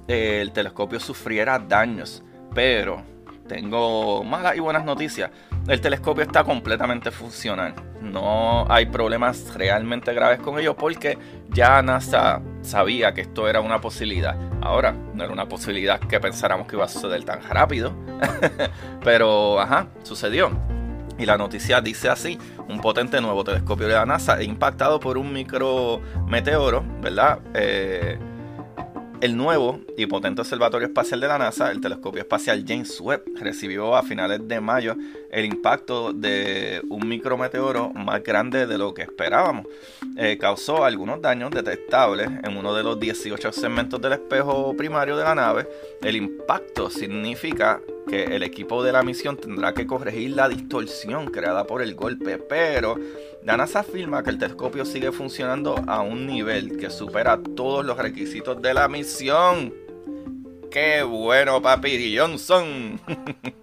el 0.10 0.52
telescopio 0.52 1.00
sufriera 1.00 1.60
daños. 1.60 2.24
Pero 2.54 3.04
tengo 3.48 4.24
malas 4.24 4.56
y 4.56 4.60
buenas 4.60 4.84
noticias. 4.84 5.30
El 5.68 5.80
telescopio 5.82 6.24
está 6.24 6.44
completamente 6.44 7.12
funcional. 7.12 7.76
No 8.02 8.66
hay 8.72 8.88
problemas 8.88 9.54
realmente 9.54 10.14
graves 10.14 10.40
con 10.40 10.58
ello 10.58 10.76
porque 10.76 11.18
ya 11.50 11.82
NASA 11.82 12.42
sabía 12.62 13.14
que 13.14 13.22
esto 13.22 13.48
era 13.48 13.62
una 13.62 13.80
posibilidad. 13.82 14.36
Ahora, 14.62 14.92
no 14.92 15.24
era 15.24 15.32
una 15.32 15.48
posibilidad 15.48 16.00
que 16.00 16.20
pensáramos 16.20 16.68
que 16.68 16.76
iba 16.76 16.86
a 16.86 16.90
suceder 16.90 17.24
tan 17.24 17.42
rápido. 17.44 17.94
Pero, 19.04 19.60
ajá, 19.60 19.88
sucedió. 20.04 20.52
Y 21.20 21.26
la 21.26 21.38
noticia 21.38 21.82
dice 21.82 22.10
así, 22.10 22.40
un 22.70 22.80
potente 22.80 23.20
nuevo 23.20 23.44
telescopio 23.44 23.88
de 23.88 23.94
la 23.94 24.06
NASA 24.06 24.42
impactado 24.42 25.00
por 25.00 25.18
un 25.18 25.34
micrometeoro, 25.34 26.84
¿verdad? 27.02 27.40
Eh, 27.54 28.18
el 29.22 29.36
nuevo 29.36 29.82
y 29.98 30.06
potente 30.06 30.42
observatorio 30.42 30.88
espacial 30.88 31.20
de 31.20 31.28
la 31.28 31.38
NASA, 31.38 31.72
el 31.72 31.82
telescopio 31.82 32.22
espacial 32.22 32.64
James 32.66 33.00
Webb, 33.02 33.24
recibió 33.36 33.96
a 33.96 34.04
finales 34.04 34.48
de 34.48 34.62
mayo 34.62 34.96
el 35.32 35.46
impacto 35.46 36.14
de 36.14 36.82
un 36.90 37.08
micrometeoro 37.08 37.90
más 37.90 38.24
grande 38.24 38.66
de 38.66 38.78
lo 38.78 38.94
que 38.94 39.02
esperábamos. 39.02 39.66
Eh, 40.18 40.38
causó 40.40 40.86
algunos 40.86 41.22
daños 41.22 41.52
detectables 41.52 42.30
en 42.44 42.58
uno 42.58 42.74
de 42.74 42.84
los 42.84 43.00
18 43.00 43.52
segmentos 43.52 44.02
del 44.02 44.14
espejo 44.14 44.76
primario 44.78 45.18
de 45.18 45.24
la 45.24 45.36
nave. 45.36 45.68
El 46.02 46.16
impacto 46.16 46.90
significa 46.90 47.82
que 48.08 48.24
el 48.24 48.44
equipo 48.44 48.84
de 48.84 48.92
la 48.92 49.04
misión 49.04 49.38
tendrá 49.38 49.74
que 49.74 49.86
corregir 49.86 50.32
la 50.32 50.50
distorsión 50.50 51.28
creada 51.28 51.66
por 51.66 51.82
el 51.82 51.94
golpe, 51.94 52.38
pero 52.38 52.96
la 53.44 53.56
NASA 53.56 53.80
afirma 53.80 54.22
que 54.22 54.32
el 54.32 54.38
telescopio 54.38 54.86
sigue 54.86 55.12
funcionando 55.12 55.82
a 55.88 56.02
un 56.02 56.28
nivel 56.28 56.78
que 56.78 56.90
supera 56.90 57.40
todos 57.56 57.86
los 57.86 57.98
requisitos 57.98 58.62
de 58.62 58.74
la 58.74 58.88
misión. 58.88 59.74
¡Qué 60.70 61.02
bueno, 61.04 61.62
papi 61.62 62.18
Johnson! 62.18 63.00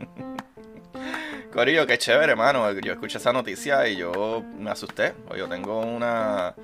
Corillo, 1.53 1.87
qué 1.87 1.99
chévere, 1.99 2.33
hermano. 2.33 2.71
Yo 2.81 2.93
escuché 2.93 3.19
esa 3.19 3.33
noticia 3.33 3.87
y 3.89 3.97
yo 3.97 4.43
me 4.59 4.71
asusté. 4.71 5.15
Yo 5.37 5.49
tengo 5.49 5.81
una, 5.81 6.55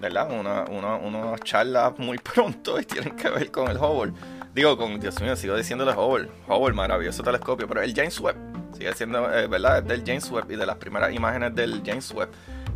¿verdad? 0.00 0.30
Una, 0.32 0.64
una, 0.64 0.96
unas 0.96 1.40
charlas 1.42 1.98
muy 1.98 2.18
pronto 2.34 2.80
y 2.80 2.84
tienen 2.84 3.14
que 3.16 3.28
ver 3.30 3.50
con 3.50 3.70
el 3.70 3.76
Hubble. 3.76 4.12
Digo, 4.54 4.76
con, 4.76 4.98
Dios 5.00 5.20
mío, 5.20 5.36
sigo 5.36 5.56
diciéndole 5.56 5.92
Hubble. 5.92 6.28
Hubble, 6.48 6.74
maravilloso 6.74 7.22
telescopio, 7.22 7.68
pero 7.68 7.82
el 7.82 7.94
James 7.94 8.18
Webb 8.20 8.53
sigue 8.74 8.92
siendo, 8.94 9.32
eh, 9.32 9.46
¿verdad? 9.46 9.78
Es 9.78 9.86
del 9.86 10.02
James 10.04 10.30
Webb 10.30 10.50
y 10.50 10.56
de 10.56 10.66
las 10.66 10.76
primeras 10.76 11.12
imágenes 11.12 11.54
del 11.54 11.82
James 11.84 12.10
Webb. 12.12 12.30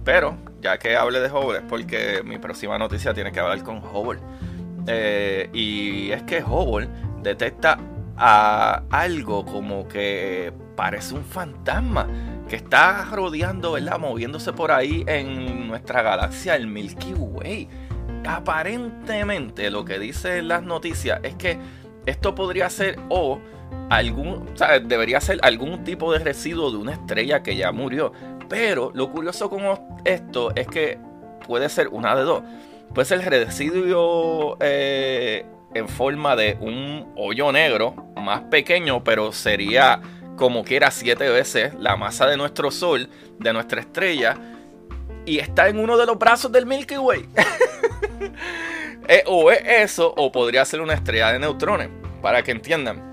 Pero, 0.04 0.36
ya 0.60 0.78
que 0.78 0.96
hable 0.96 1.20
de 1.20 1.30
Hubble, 1.30 1.58
es 1.58 1.64
porque 1.68 2.22
mi 2.24 2.38
próxima 2.38 2.78
noticia 2.78 3.12
tiene 3.12 3.32
que 3.32 3.40
hablar 3.40 3.62
con 3.62 3.78
Hubble. 3.78 4.20
Eh, 4.86 5.50
y 5.52 6.10
es 6.12 6.22
que 6.22 6.42
Hubble 6.42 6.88
detecta 7.22 7.78
a 8.16 8.82
algo 8.90 9.44
como 9.44 9.86
que 9.86 10.52
parece 10.76 11.14
un 11.14 11.24
fantasma 11.24 12.08
que 12.48 12.56
está 12.56 13.04
rodeando, 13.04 13.72
¿verdad? 13.72 13.98
Moviéndose 13.98 14.52
por 14.52 14.72
ahí 14.72 15.04
en 15.06 15.68
nuestra 15.68 16.02
galaxia, 16.02 16.56
el 16.56 16.66
Milky 16.66 17.12
Way. 17.12 17.68
Aparentemente, 18.26 19.70
lo 19.70 19.84
que 19.84 19.98
dicen 19.98 20.48
las 20.48 20.62
noticias 20.62 21.20
es 21.22 21.34
que 21.34 21.58
esto 22.06 22.34
podría 22.34 22.70
ser 22.70 22.98
o 23.10 23.38
algún, 23.90 24.48
o 24.52 24.56
sea, 24.56 24.78
debería 24.78 25.20
ser 25.20 25.38
algún 25.42 25.84
tipo 25.84 26.12
de 26.12 26.18
residuo 26.18 26.70
de 26.70 26.76
una 26.76 26.92
estrella 26.92 27.42
que 27.42 27.56
ya 27.56 27.72
murió. 27.72 28.12
Pero 28.48 28.90
lo 28.94 29.10
curioso 29.10 29.50
con 29.50 29.62
esto 30.04 30.52
es 30.54 30.66
que 30.66 30.98
puede 31.46 31.68
ser 31.68 31.88
una 31.88 32.14
de 32.14 32.22
dos. 32.22 32.42
Puede 32.94 33.06
ser 33.06 33.20
residuo 33.20 34.56
eh, 34.60 35.44
en 35.74 35.88
forma 35.88 36.36
de 36.36 36.56
un 36.60 37.12
hoyo 37.16 37.52
negro 37.52 37.94
más 38.16 38.42
pequeño, 38.42 39.04
pero 39.04 39.32
sería 39.32 40.00
como 40.36 40.64
quiera 40.64 40.90
siete 40.90 41.28
veces 41.28 41.74
la 41.74 41.96
masa 41.96 42.26
de 42.26 42.36
nuestro 42.36 42.70
Sol, 42.70 43.10
de 43.38 43.52
nuestra 43.52 43.80
estrella, 43.80 44.36
y 45.26 45.38
está 45.38 45.68
en 45.68 45.78
uno 45.78 45.98
de 45.98 46.06
los 46.06 46.18
brazos 46.18 46.50
del 46.50 46.66
Milky 46.66 46.96
Way. 46.96 47.28
Eh, 49.10 49.24
o 49.26 49.50
es 49.50 49.62
eso, 49.64 50.12
o 50.18 50.30
podría 50.30 50.66
ser 50.66 50.82
una 50.82 50.92
estrella 50.92 51.32
de 51.32 51.38
neutrones, 51.38 51.88
para 52.20 52.42
que 52.42 52.50
entiendan. 52.50 53.07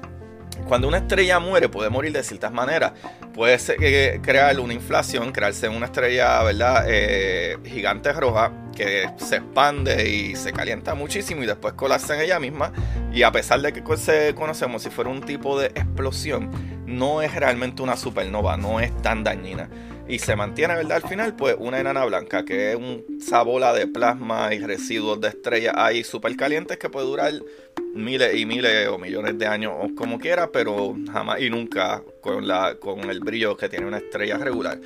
Cuando 0.67 0.87
una 0.87 0.97
estrella 0.97 1.39
muere, 1.39 1.69
puede 1.69 1.89
morir 1.89 2.11
de 2.11 2.23
ciertas 2.23 2.51
maneras. 2.51 2.93
Puede 3.33 4.19
crear 4.21 4.59
una 4.59 4.73
inflación, 4.73 5.31
crearse 5.31 5.69
una 5.69 5.85
estrella, 5.85 6.41
¿verdad? 6.43 6.85
Eh, 6.87 7.57
gigante 7.65 8.11
roja 8.13 8.51
que 8.75 9.09
se 9.17 9.37
expande 9.37 10.09
y 10.09 10.35
se 10.35 10.51
calienta 10.51 10.95
muchísimo 10.95 11.43
y 11.43 11.45
después 11.45 11.73
colapsa 11.73 12.15
en 12.15 12.21
ella 12.21 12.39
misma. 12.39 12.71
Y 13.13 13.23
a 13.23 13.31
pesar 13.31 13.61
de 13.61 13.73
que 13.73 13.97
se 13.97 14.33
conocemos 14.33 14.81
si 14.81 14.89
fuera 14.89 15.09
un 15.09 15.21
tipo 15.21 15.59
de 15.59 15.67
explosión, 15.67 16.49
no 16.85 17.21
es 17.21 17.35
realmente 17.35 17.81
una 17.81 17.95
supernova, 17.95 18.57
no 18.57 18.79
es 18.79 18.95
tan 19.01 19.23
dañina. 19.23 19.69
Y 20.07 20.19
se 20.19 20.35
mantiene, 20.35 20.75
¿verdad? 20.75 21.03
Al 21.03 21.09
final, 21.09 21.35
pues 21.35 21.55
una 21.59 21.79
enana 21.79 22.05
blanca, 22.05 22.45
que 22.45 22.71
es 22.71 22.75
un 22.75 23.03
bola 23.43 23.73
de 23.73 23.87
plasma 23.87 24.53
y 24.53 24.59
residuos 24.59 25.19
de 25.19 25.29
estrellas 25.29 25.73
ahí 25.77 26.03
súper 26.03 26.35
calientes 26.35 26.77
que 26.77 26.89
puede 26.89 27.07
durar 27.07 27.33
miles 27.95 28.35
y 28.35 28.45
miles 28.45 28.87
o 28.89 28.97
millones 28.97 29.37
de 29.39 29.47
años 29.47 29.73
o 29.75 29.95
como 29.95 30.19
quiera, 30.19 30.51
pero 30.51 30.95
jamás 31.11 31.41
y 31.41 31.49
nunca 31.49 32.03
con, 32.21 32.47
la, 32.47 32.75
con 32.75 33.09
el 33.09 33.21
brillo 33.21 33.55
que 33.55 33.69
tiene 33.69 33.85
una 33.85 33.97
estrella 33.97 34.37
regular. 34.37 34.79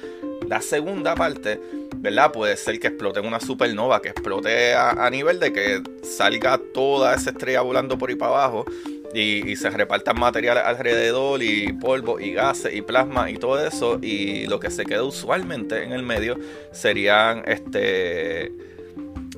La 0.48 0.62
segunda 0.62 1.16
parte, 1.16 1.60
¿verdad? 1.98 2.32
Puede 2.32 2.56
ser 2.56 2.80
que 2.80 2.88
explote 2.88 3.20
una 3.20 3.40
supernova, 3.40 4.02
que 4.02 4.10
explote 4.10 4.74
a, 4.74 5.10
nivel 5.10 5.40
de 5.40 5.52
que 5.52 5.82
salga 6.04 6.60
toda 6.74 7.16
esa 7.16 7.32
estrella 7.32 7.62
volando 7.62 7.98
por 7.98 8.10
ahí 8.10 8.16
para 8.16 8.32
abajo 8.32 8.66
y, 9.14 9.56
se 9.56 9.70
repartan 9.72 10.20
materiales 10.20 10.64
alrededor 10.64 11.42
y 11.42 11.74
polvo 11.74 12.20
y 12.20 12.34
gases 12.34 12.74
y 12.76 12.82
plasma 12.82 13.30
y 13.32 13.38
todo 13.38 13.66
eso 13.66 14.00
y 14.02 14.46
lo 14.46 14.60
que 14.60 14.70
se 14.70 14.86
queda 14.86 15.04
usualmente 15.04 15.84
en 15.84 15.92
el 15.92 16.04
medio 16.04 16.38
serían 16.72 17.44
este 17.48 18.69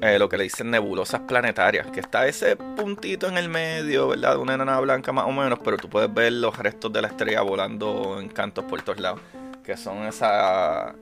eh, 0.02 0.18
lo 0.18 0.28
que 0.30 0.38
le 0.38 0.44
dicen 0.44 0.72
nebulosas 0.72 1.22
planetarias, 1.22 1.88
que 1.92 2.00
está 2.00 2.26
ese 2.26 2.56
puntito 2.56 3.28
en 3.28 3.38
el 3.38 3.50
medio, 3.50 4.08
¿verdad? 4.08 4.32
De 4.32 4.38
una 4.38 4.56
enana 4.56 4.80
blanca 4.80 5.12
más 5.12 5.26
o 5.26 5.32
menos, 5.32 5.60
pero 5.64 5.78
tú 5.78 5.90
puedes 5.90 6.12
ver 6.12 6.34
los 6.34 6.58
restos 6.58 6.92
de 6.92 7.04
la 7.04 7.08
estrella 7.08 7.42
volando 7.42 8.20
en 8.20 8.28
cantos 8.30 8.66
por 8.66 8.82
todos 8.82 9.00
lados, 9.00 9.22
que 9.64 9.78
son 9.78 10.08
esas, 10.08 10.94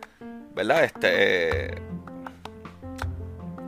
¿verdad? 0.54 0.84
Este, 0.84 1.76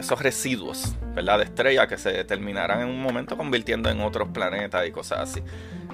esos 0.01 0.21
residuos, 0.21 0.95
¿verdad? 1.15 1.38
De 1.38 1.45
estrella 1.45 1.88
que 1.88 1.97
se 1.97 2.25
terminarán 2.25 2.81
en 2.81 2.89
un 2.89 3.01
momento 3.01 3.38
convirtiendo 3.38 3.89
en 3.89 4.01
otros 4.01 4.27
planetas 4.33 4.85
y 4.85 4.91
cosas 4.91 5.19
así. 5.29 5.41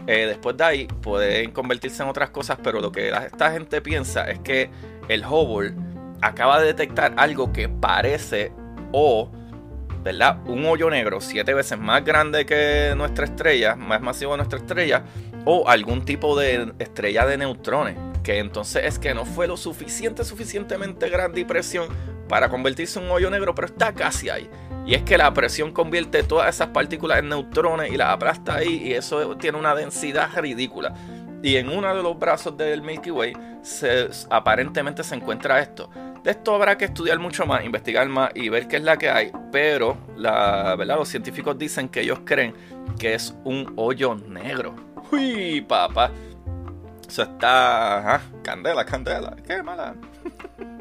Eh, 0.07 0.25
después 0.25 0.57
de 0.57 0.63
ahí 0.63 0.87
pueden 0.87 1.51
convertirse 1.51 2.01
en 2.01 2.09
otras 2.09 2.31
cosas, 2.31 2.57
pero 2.63 2.81
lo 2.81 2.91
que 2.91 3.09
esta 3.09 3.51
gente 3.51 3.81
piensa 3.81 4.23
es 4.23 4.39
que 4.39 4.71
el 5.09 5.23
Hubble 5.23 5.75
acaba 6.21 6.59
de 6.59 6.67
detectar 6.67 7.13
algo 7.17 7.53
que 7.53 7.69
parece 7.69 8.51
o 8.99 9.29
¿verdad? 10.03 10.39
Un 10.45 10.65
hoyo 10.65 10.89
negro 10.89 11.19
siete 11.21 11.53
veces 11.53 11.77
más 11.77 12.03
grande 12.03 12.45
que 12.45 12.93
nuestra 12.95 13.25
estrella, 13.25 13.75
más 13.75 14.01
masivo 14.01 14.31
que 14.31 14.37
nuestra 14.37 14.59
estrella, 14.59 15.03
o 15.45 15.67
algún 15.67 16.05
tipo 16.05 16.39
de 16.39 16.73
estrella 16.79 17.25
de 17.25 17.37
neutrones, 17.37 17.97
que 18.23 18.39
entonces 18.39 18.85
es 18.85 18.99
que 18.99 19.13
no 19.13 19.25
fue 19.25 19.47
lo 19.47 19.57
suficiente, 19.57 20.23
suficientemente 20.23 21.09
grande 21.09 21.41
y 21.41 21.45
presión 21.45 21.89
para 22.29 22.49
convertirse 22.49 22.99
en 22.99 23.05
un 23.05 23.11
hoyo 23.11 23.29
negro, 23.29 23.53
pero 23.53 23.67
está 23.67 23.93
casi 23.93 24.29
ahí. 24.29 24.49
Y 24.85 24.95
es 24.95 25.03
que 25.03 25.17
la 25.17 25.33
presión 25.33 25.73
convierte 25.73 26.23
todas 26.23 26.55
esas 26.55 26.69
partículas 26.69 27.19
en 27.19 27.29
neutrones 27.29 27.91
y 27.91 27.97
las 27.97 28.09
aplasta 28.09 28.55
ahí, 28.55 28.81
y 28.85 28.93
eso 28.93 29.35
tiene 29.37 29.57
una 29.57 29.75
densidad 29.75 30.29
ridícula. 30.37 30.93
Y 31.43 31.57
en 31.57 31.69
uno 31.69 31.93
de 31.95 32.01
los 32.01 32.17
brazos 32.17 32.57
del 32.57 32.81
Milky 32.81 33.11
Way 33.11 33.33
se, 33.61 34.09
aparentemente 34.29 35.03
se 35.03 35.15
encuentra 35.15 35.59
esto. 35.59 35.89
De 36.23 36.31
esto 36.31 36.55
habrá 36.55 36.77
que 36.77 36.85
estudiar 36.85 37.19
mucho 37.19 37.45
más, 37.45 37.63
investigar 37.63 38.07
más 38.09 38.31
y 38.35 38.49
ver 38.49 38.67
qué 38.67 38.77
es 38.77 38.83
la 38.83 38.97
que 38.97 39.09
hay. 39.09 39.31
Pero 39.51 39.97
la, 40.15 40.75
¿verdad? 40.75 40.97
los 40.97 41.09
científicos 41.09 41.57
dicen 41.57 41.89
que 41.89 42.01
ellos 42.01 42.19
creen 42.25 42.53
que 42.99 43.13
es 43.13 43.35
un 43.43 43.73
hoyo 43.75 44.15
negro. 44.15 44.75
¡Uy, 45.11 45.61
papá! 45.61 46.11
Eso 47.07 47.23
está. 47.23 48.21
Candela, 48.43 48.85
candela. 48.85 49.35
¡Qué 49.45 49.63
mala! 49.63 49.95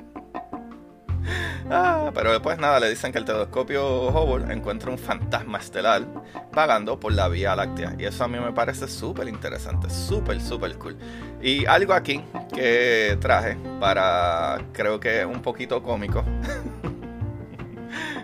Ah, 1.71 2.11
pero 2.14 2.30
después 2.33 2.59
nada, 2.59 2.78
le 2.78 2.88
dicen 2.88 3.11
que 3.12 3.18
el 3.18 3.25
telescopio 3.25 4.09
Hubble 4.09 4.52
encuentra 4.52 4.90
un 4.90 4.99
fantasma 4.99 5.59
estelar 5.59 6.06
vagando 6.52 7.00
por 7.00 7.12
la 7.12 7.28
Vía 7.28 7.56
Láctea. 7.56 7.95
Y 7.99 8.04
eso 8.04 8.25
a 8.25 8.28
mí 8.28 8.38
me 8.38 8.52
parece 8.52 8.87
súper 8.87 9.28
interesante, 9.28 9.90
súper, 9.90 10.40
súper 10.40 10.76
cool. 10.76 10.97
Y 11.42 11.66
algo 11.66 11.92
aquí 11.92 12.23
que 12.54 13.18
traje 13.21 13.56
para, 13.80 14.59
creo 14.73 15.00
que 15.00 15.25
un 15.25 15.42
poquito 15.42 15.83
cómico. 15.83 16.25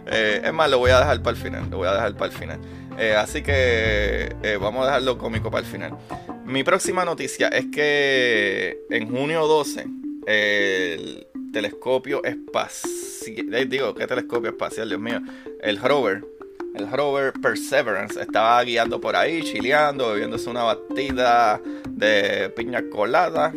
Eh, 0.04 0.42
es 0.44 0.52
más, 0.52 0.68
lo 0.68 0.78
voy 0.78 0.90
a 0.90 0.98
dejar 0.98 1.22
para 1.22 1.36
el 1.36 1.42
final, 1.42 1.70
lo 1.70 1.78
voy 1.78 1.86
a 1.88 1.92
dejar 1.92 2.14
para 2.14 2.32
el 2.32 2.36
final. 2.36 2.60
Eh, 2.98 3.14
así 3.14 3.42
que 3.42 4.34
eh, 4.42 4.58
vamos 4.60 4.82
a 4.82 4.86
dejarlo 4.86 5.16
cómico 5.16 5.50
para 5.50 5.64
el 5.64 5.70
final. 5.70 5.96
Mi 6.44 6.64
próxima 6.64 7.04
noticia 7.04 7.48
es 7.48 7.66
que 7.72 8.84
en 8.90 9.08
junio 9.08 9.46
12 9.46 9.86
el 10.26 11.26
telescopio 11.52 12.24
espacial, 12.24 13.68
digo, 13.68 13.94
¿qué 13.94 14.06
telescopio 14.06 14.50
espacial? 14.50 14.88
Dios 14.88 15.00
mío, 15.00 15.20
el 15.60 15.78
rover, 15.78 16.24
el 16.74 16.90
rover 16.90 17.32
Perseverance 17.34 18.20
estaba 18.20 18.62
guiando 18.64 19.00
por 19.00 19.14
ahí, 19.14 19.42
chileando, 19.42 20.10
bebiéndose 20.12 20.48
una 20.48 20.62
batida 20.64 21.60
de 21.88 22.48
piña 22.56 22.82
colada, 22.90 23.52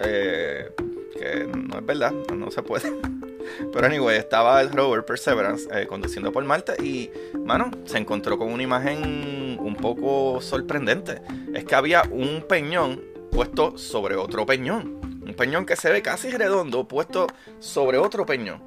eh, 0.00 0.70
que 1.18 1.46
no 1.46 1.78
es 1.78 1.86
verdad, 1.86 2.12
no 2.34 2.50
se 2.50 2.62
puede. 2.62 2.92
Pero 3.72 3.86
anyway, 3.86 4.18
estaba 4.18 4.60
el 4.60 4.70
rover 4.70 5.04
Perseverance 5.04 5.68
eh, 5.72 5.86
conduciendo 5.86 6.32
por 6.32 6.44
Marte 6.44 6.74
y, 6.82 7.10
mano, 7.38 7.70
se 7.84 7.98
encontró 7.98 8.36
con 8.36 8.52
una 8.52 8.62
imagen 8.62 9.56
un 9.60 9.76
poco 9.76 10.40
sorprendente. 10.40 11.22
Es 11.54 11.64
que 11.64 11.74
había 11.74 12.02
un 12.10 12.44
peñón 12.48 13.00
puesto 13.30 13.78
sobre 13.78 14.16
otro 14.16 14.44
peñón. 14.44 14.95
Un 15.26 15.34
peñón 15.34 15.66
que 15.66 15.74
se 15.74 15.90
ve 15.90 16.02
casi 16.02 16.30
redondo 16.30 16.86
puesto 16.86 17.26
sobre 17.58 17.98
otro 17.98 18.24
peñón. 18.24 18.62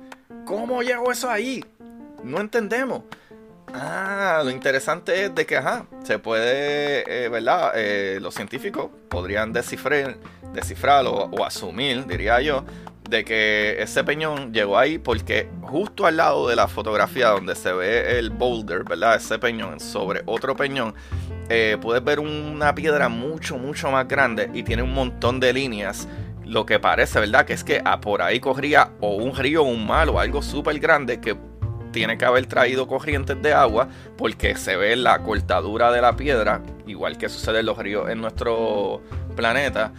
¿Cómo 0.45 0.81
llegó 0.81 1.11
eso 1.11 1.29
ahí? 1.29 1.63
No 2.23 2.41
entendemos. 2.41 3.03
Ah, 3.73 4.41
lo 4.43 4.49
interesante 4.49 5.25
es 5.25 5.35
de 5.35 5.45
que, 5.45 5.55
ajá, 5.55 5.85
se 6.03 6.19
puede, 6.19 7.25
eh, 7.25 7.29
¿verdad? 7.29 7.71
Eh, 7.75 8.19
los 8.19 8.33
científicos 8.35 8.89
podrían 9.07 9.53
descifrar, 9.53 10.17
o 11.05 11.45
asumir, 11.45 12.05
diría 12.07 12.41
yo, 12.41 12.65
de 13.09 13.25
que 13.25 13.81
ese 13.81 14.03
peñón 14.03 14.53
llegó 14.53 14.77
ahí 14.77 14.99
porque 14.99 15.49
justo 15.61 16.05
al 16.05 16.17
lado 16.17 16.47
de 16.47 16.55
la 16.55 16.67
fotografía 16.67 17.29
donde 17.29 17.55
se 17.55 17.73
ve 17.73 18.19
el 18.19 18.29
boulder, 18.29 18.83
¿verdad? 18.83 19.15
Ese 19.15 19.39
peñón 19.39 19.79
sobre 19.79 20.21
otro 20.25 20.55
peñón, 20.55 20.93
eh, 21.49 21.77
puedes 21.81 22.03
ver 22.03 22.19
una 22.19 22.75
piedra 22.75 23.09
mucho, 23.09 23.57
mucho 23.57 23.89
más 23.89 24.07
grande 24.07 24.49
y 24.53 24.63
tiene 24.63 24.83
un 24.83 24.93
montón 24.93 25.39
de 25.39 25.53
líneas 25.53 26.07
lo 26.49 26.65
que 26.65 26.79
parece, 26.79 27.19
¿verdad? 27.19 27.45
Que 27.45 27.53
es 27.53 27.63
que 27.63 27.81
ah, 27.85 28.01
por 28.01 28.21
ahí 28.21 28.39
corría 28.39 28.91
o 28.99 29.15
un 29.15 29.35
río 29.35 29.63
un 29.63 29.85
mar 29.85 30.09
o 30.09 30.19
algo 30.19 30.41
súper 30.41 30.79
grande 30.79 31.21
que 31.21 31.37
tiene 31.91 32.17
que 32.17 32.25
haber 32.25 32.47
traído 32.47 32.87
corrientes 32.87 33.39
de 33.41 33.53
agua 33.53 33.87
porque 34.17 34.55
se 34.55 34.75
ve 34.75 34.95
la 34.95 35.19
cortadura 35.19 35.91
de 35.91 36.01
la 36.01 36.15
piedra, 36.15 36.61
igual 36.87 37.17
que 37.17 37.29
sucede 37.29 37.59
en 37.59 37.67
los 37.67 37.77
ríos 37.77 38.09
en 38.09 38.19
nuestro 38.19 39.01
planeta. 39.35 39.93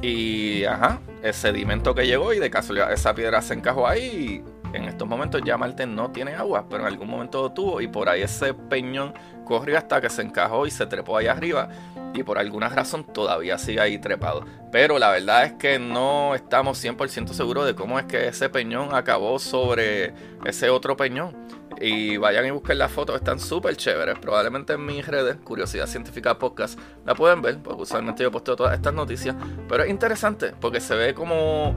Y 0.00 0.64
ajá, 0.64 1.00
el 1.22 1.34
sedimento 1.34 1.94
que 1.94 2.04
llegó 2.04 2.32
y 2.32 2.40
de 2.40 2.50
casualidad 2.50 2.92
esa 2.92 3.14
piedra 3.14 3.40
se 3.40 3.54
encajó 3.54 3.86
ahí. 3.86 4.02
Y 4.04 4.61
en 4.72 4.84
estos 4.84 5.08
momentos 5.08 5.42
ya 5.44 5.56
Marte 5.56 5.86
no 5.86 6.10
tiene 6.10 6.34
agua, 6.34 6.66
pero 6.68 6.82
en 6.82 6.88
algún 6.88 7.08
momento 7.08 7.42
lo 7.42 7.52
tuvo 7.52 7.80
y 7.80 7.88
por 7.88 8.08
ahí 8.08 8.22
ese 8.22 8.54
peñón 8.54 9.14
corrió 9.44 9.78
hasta 9.78 10.00
que 10.00 10.10
se 10.10 10.22
encajó 10.22 10.66
y 10.66 10.70
se 10.70 10.86
trepó 10.86 11.16
ahí 11.16 11.26
arriba 11.26 11.68
y 12.14 12.22
por 12.22 12.38
alguna 12.38 12.68
razón 12.68 13.04
todavía 13.04 13.58
sigue 13.58 13.80
ahí 13.80 13.98
trepado. 13.98 14.44
Pero 14.70 14.98
la 14.98 15.10
verdad 15.10 15.44
es 15.44 15.52
que 15.54 15.78
no 15.78 16.34
estamos 16.34 16.82
100% 16.82 17.28
seguros 17.28 17.66
de 17.66 17.74
cómo 17.74 17.98
es 17.98 18.06
que 18.06 18.28
ese 18.28 18.48
peñón 18.48 18.94
acabó 18.94 19.38
sobre 19.38 20.14
ese 20.44 20.70
otro 20.70 20.96
peñón. 20.96 21.36
Y 21.80 22.16
vayan 22.16 22.46
y 22.46 22.50
busquen 22.50 22.78
las 22.78 22.92
fotos, 22.92 23.16
están 23.16 23.40
súper 23.40 23.76
chéveres. 23.76 24.18
Probablemente 24.18 24.74
en 24.74 24.86
mis 24.86 25.06
redes, 25.06 25.36
Curiosidad 25.36 25.86
Científica 25.86 26.38
Podcast, 26.38 26.78
la 27.04 27.14
pueden 27.14 27.42
ver, 27.42 27.58
porque 27.58 27.82
usualmente 27.82 28.22
yo 28.22 28.30
posteo 28.30 28.54
todas 28.54 28.74
estas 28.74 28.94
noticias. 28.94 29.34
Pero 29.68 29.82
es 29.82 29.90
interesante, 29.90 30.52
porque 30.60 30.80
se 30.80 30.94
ve 30.94 31.14
como 31.14 31.74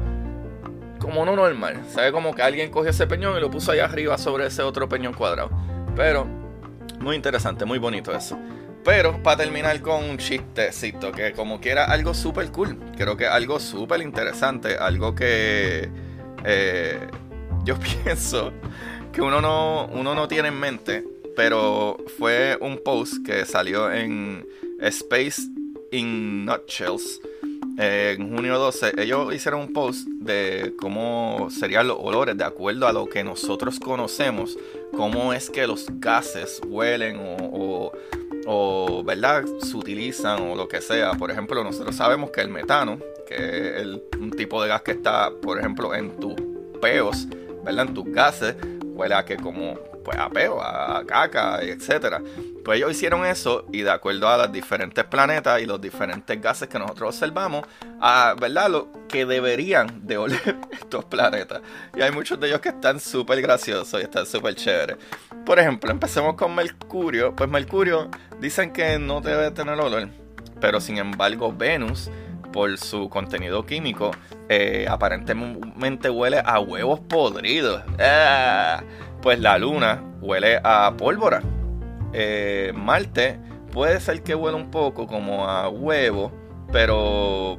como 0.99 1.25
no 1.25 1.35
normal. 1.35 1.83
Se 1.93 2.01
ve 2.01 2.11
como 2.11 2.33
que 2.33 2.41
alguien 2.41 2.71
cogió 2.71 2.91
ese 2.91 3.07
peñón 3.07 3.37
y 3.37 3.41
lo 3.41 3.49
puso 3.49 3.71
ahí 3.71 3.79
arriba 3.79 4.17
sobre 4.17 4.47
ese 4.47 4.61
otro 4.61 4.87
peñón 4.89 5.13
cuadrado. 5.13 5.49
Pero 5.95 6.25
muy 6.99 7.15
interesante, 7.15 7.65
muy 7.65 7.79
bonito 7.79 8.15
eso. 8.15 8.37
Pero 8.83 9.21
para 9.23 9.37
terminar 9.37 9.81
con 9.81 10.03
un 10.03 10.17
chistecito, 10.17 11.11
que 11.11 11.31
como 11.33 11.59
quiera 11.59 11.85
algo 11.85 12.13
súper 12.13 12.51
cool. 12.51 12.77
Creo 12.95 13.17
que 13.17 13.25
algo 13.25 13.59
súper 13.59 14.01
interesante, 14.01 14.77
algo 14.77 15.15
que 15.15 15.89
eh, 16.43 17.07
yo 17.63 17.77
pienso 18.03 18.53
que 19.11 19.21
uno 19.21 19.41
no, 19.41 19.87
uno 19.87 20.13
no 20.13 20.27
tiene 20.27 20.49
en 20.49 20.59
mente, 20.59 21.03
pero 21.35 21.97
fue 22.17 22.57
un 22.61 22.77
post 22.83 23.25
que 23.25 23.45
salió 23.45 23.91
en 23.91 24.45
Space 24.79 25.41
in 25.91 26.45
Nutshells. 26.45 27.19
En 27.77 28.35
junio 28.35 28.57
12, 28.57 28.93
ellos 28.97 29.33
hicieron 29.33 29.61
un 29.61 29.73
post 29.73 30.07
de 30.07 30.73
cómo 30.79 31.49
serían 31.49 31.87
los 31.87 31.97
olores 31.99 32.37
de 32.37 32.43
acuerdo 32.43 32.87
a 32.87 32.93
lo 32.93 33.07
que 33.07 33.23
nosotros 33.23 33.79
conocemos, 33.79 34.57
cómo 34.95 35.33
es 35.33 35.49
que 35.49 35.67
los 35.67 35.87
gases 35.99 36.61
huelen 36.65 37.17
o 37.19 37.91
o 38.45 39.03
¿verdad? 39.03 39.43
se 39.59 39.75
utilizan 39.75 40.41
o 40.41 40.55
lo 40.55 40.67
que 40.67 40.81
sea. 40.81 41.13
Por 41.13 41.31
ejemplo, 41.31 41.63
nosotros 41.63 41.95
sabemos 41.95 42.31
que 42.31 42.41
el 42.41 42.49
metano, 42.49 42.99
que 43.27 43.81
es 43.81 43.87
un 44.19 44.31
tipo 44.31 44.61
de 44.61 44.69
gas 44.69 44.81
que 44.83 44.91
está, 44.91 45.31
por 45.41 45.59
ejemplo, 45.59 45.93
en 45.95 46.17
tus 46.19 46.35
peos, 46.81 47.27
¿verdad? 47.63 47.87
En 47.87 47.93
tus 47.93 48.05
gases, 48.05 48.55
huele 48.83 49.15
que 49.25 49.37
como 49.37 49.79
pues 50.05 50.17
a 50.19 50.29
peo, 50.29 50.61
a 50.61 51.03
caca, 51.05 51.59
etcétera. 51.61 52.21
Pues 52.63 52.77
ellos 52.77 52.91
hicieron 52.91 53.25
eso 53.25 53.65
y 53.73 53.81
de 53.81 53.91
acuerdo 53.91 54.29
a 54.29 54.37
los 54.37 54.51
diferentes 54.51 55.03
planetas 55.03 55.61
y 55.61 55.65
los 55.65 55.81
diferentes 55.81 56.39
gases 56.39 56.69
que 56.69 56.79
nosotros 56.79 57.15
observamos, 57.15 57.65
a, 57.99 58.35
¿verdad? 58.39 58.69
Lo 58.69 58.91
que 59.09 59.25
deberían 59.25 60.07
de 60.07 60.17
oler 60.17 60.57
estos 60.71 61.05
planetas. 61.05 61.61
Y 61.95 62.01
hay 62.01 62.11
muchos 62.11 62.39
de 62.39 62.47
ellos 62.47 62.61
que 62.61 62.69
están 62.69 62.99
súper 62.99 63.41
graciosos 63.41 63.99
y 63.99 64.03
están 64.03 64.25
súper 64.25 64.55
chéveres. 64.55 64.97
Por 65.45 65.59
ejemplo, 65.59 65.91
empecemos 65.91 66.35
con 66.35 66.53
Mercurio. 66.53 67.35
Pues 67.35 67.49
Mercurio 67.49 68.09
dicen 68.39 68.71
que 68.71 68.99
no 68.99 69.21
debe 69.21 69.51
tener 69.51 69.79
olor, 69.79 70.07
pero 70.61 70.79
sin 70.79 70.97
embargo 70.97 71.51
Venus 71.51 72.09
por 72.53 72.77
su 72.77 73.09
contenido 73.09 73.65
químico, 73.65 74.11
eh, 74.47 74.85
aparentemente 74.89 76.09
huele 76.09 76.41
a 76.45 76.59
huevos 76.59 77.01
podridos. 77.01 77.83
Ah 77.99 78.81
pues 79.25 79.39
la 79.39 79.57
luna 79.57 80.03
huele 80.21 80.61
a 80.63 80.93
pólvora. 80.95 81.41
Eh, 82.13 82.71
Marte 82.75 83.39
puede 83.71 83.99
ser 83.99 84.21
que 84.21 84.35
huele 84.35 84.55
un 84.55 84.69
poco 84.69 85.07
como 85.07 85.49
a 85.49 85.67
huevo, 85.67 86.31
pero 86.71 87.57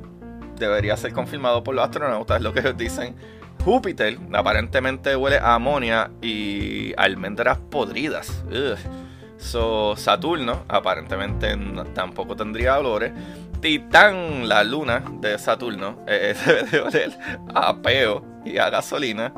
debería 0.56 0.96
ser 0.96 1.12
confirmado 1.12 1.64
por 1.64 1.74
los 1.74 1.84
astronautas, 1.84 2.40
lo 2.40 2.52
que 2.52 2.60
ellos 2.60 2.76
dicen. 2.76 3.16
Júpiter 3.64 4.16
aparentemente 4.32 5.16
huele 5.16 5.38
a 5.38 5.54
amonia 5.54 6.12
y 6.22 6.94
almendras 6.96 7.58
podridas. 7.58 8.44
So, 9.36 9.96
Saturno 9.96 10.62
aparentemente 10.68 11.52
tampoco 11.94 12.36
tendría 12.36 12.78
olores. 12.78 13.12
Titán, 13.60 14.48
la 14.48 14.62
luna 14.62 15.02
de 15.20 15.36
Saturno, 15.36 15.98
eh, 16.06 16.36
debe 16.46 16.80
oler 16.80 17.18
a 17.56 17.82
peo 17.82 18.24
y 18.44 18.58
a 18.58 18.70
gasolina. 18.70 19.32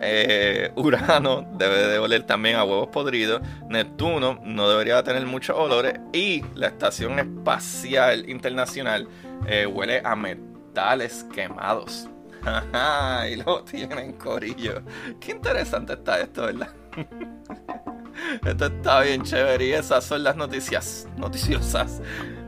Eh, 0.00 0.72
Urano 0.76 1.46
debe 1.52 1.86
de 1.86 1.98
oler 1.98 2.24
también 2.24 2.56
a 2.56 2.64
huevos 2.64 2.88
podridos. 2.88 3.42
Neptuno 3.68 4.40
no 4.42 4.68
debería 4.68 5.02
tener 5.02 5.24
muchos 5.26 5.56
olores. 5.56 5.94
Y 6.12 6.42
la 6.54 6.68
Estación 6.68 7.18
Espacial 7.18 8.28
Internacional 8.28 9.08
eh, 9.46 9.66
huele 9.66 10.00
a 10.04 10.16
metales 10.16 11.26
quemados. 11.34 12.08
y 13.30 13.36
lo 13.36 13.62
tienen 13.64 14.14
corillo. 14.14 14.82
Qué 15.20 15.32
interesante 15.32 15.92
está 15.92 16.20
esto, 16.20 16.46
¿verdad? 16.46 16.70
esto 18.46 18.66
está 18.66 19.00
bien 19.00 19.22
chévere 19.22 19.66
y 19.66 19.72
esas 19.72 20.04
son 20.04 20.24
las 20.24 20.36
noticias 20.36 21.06
noticiosas 21.16 22.00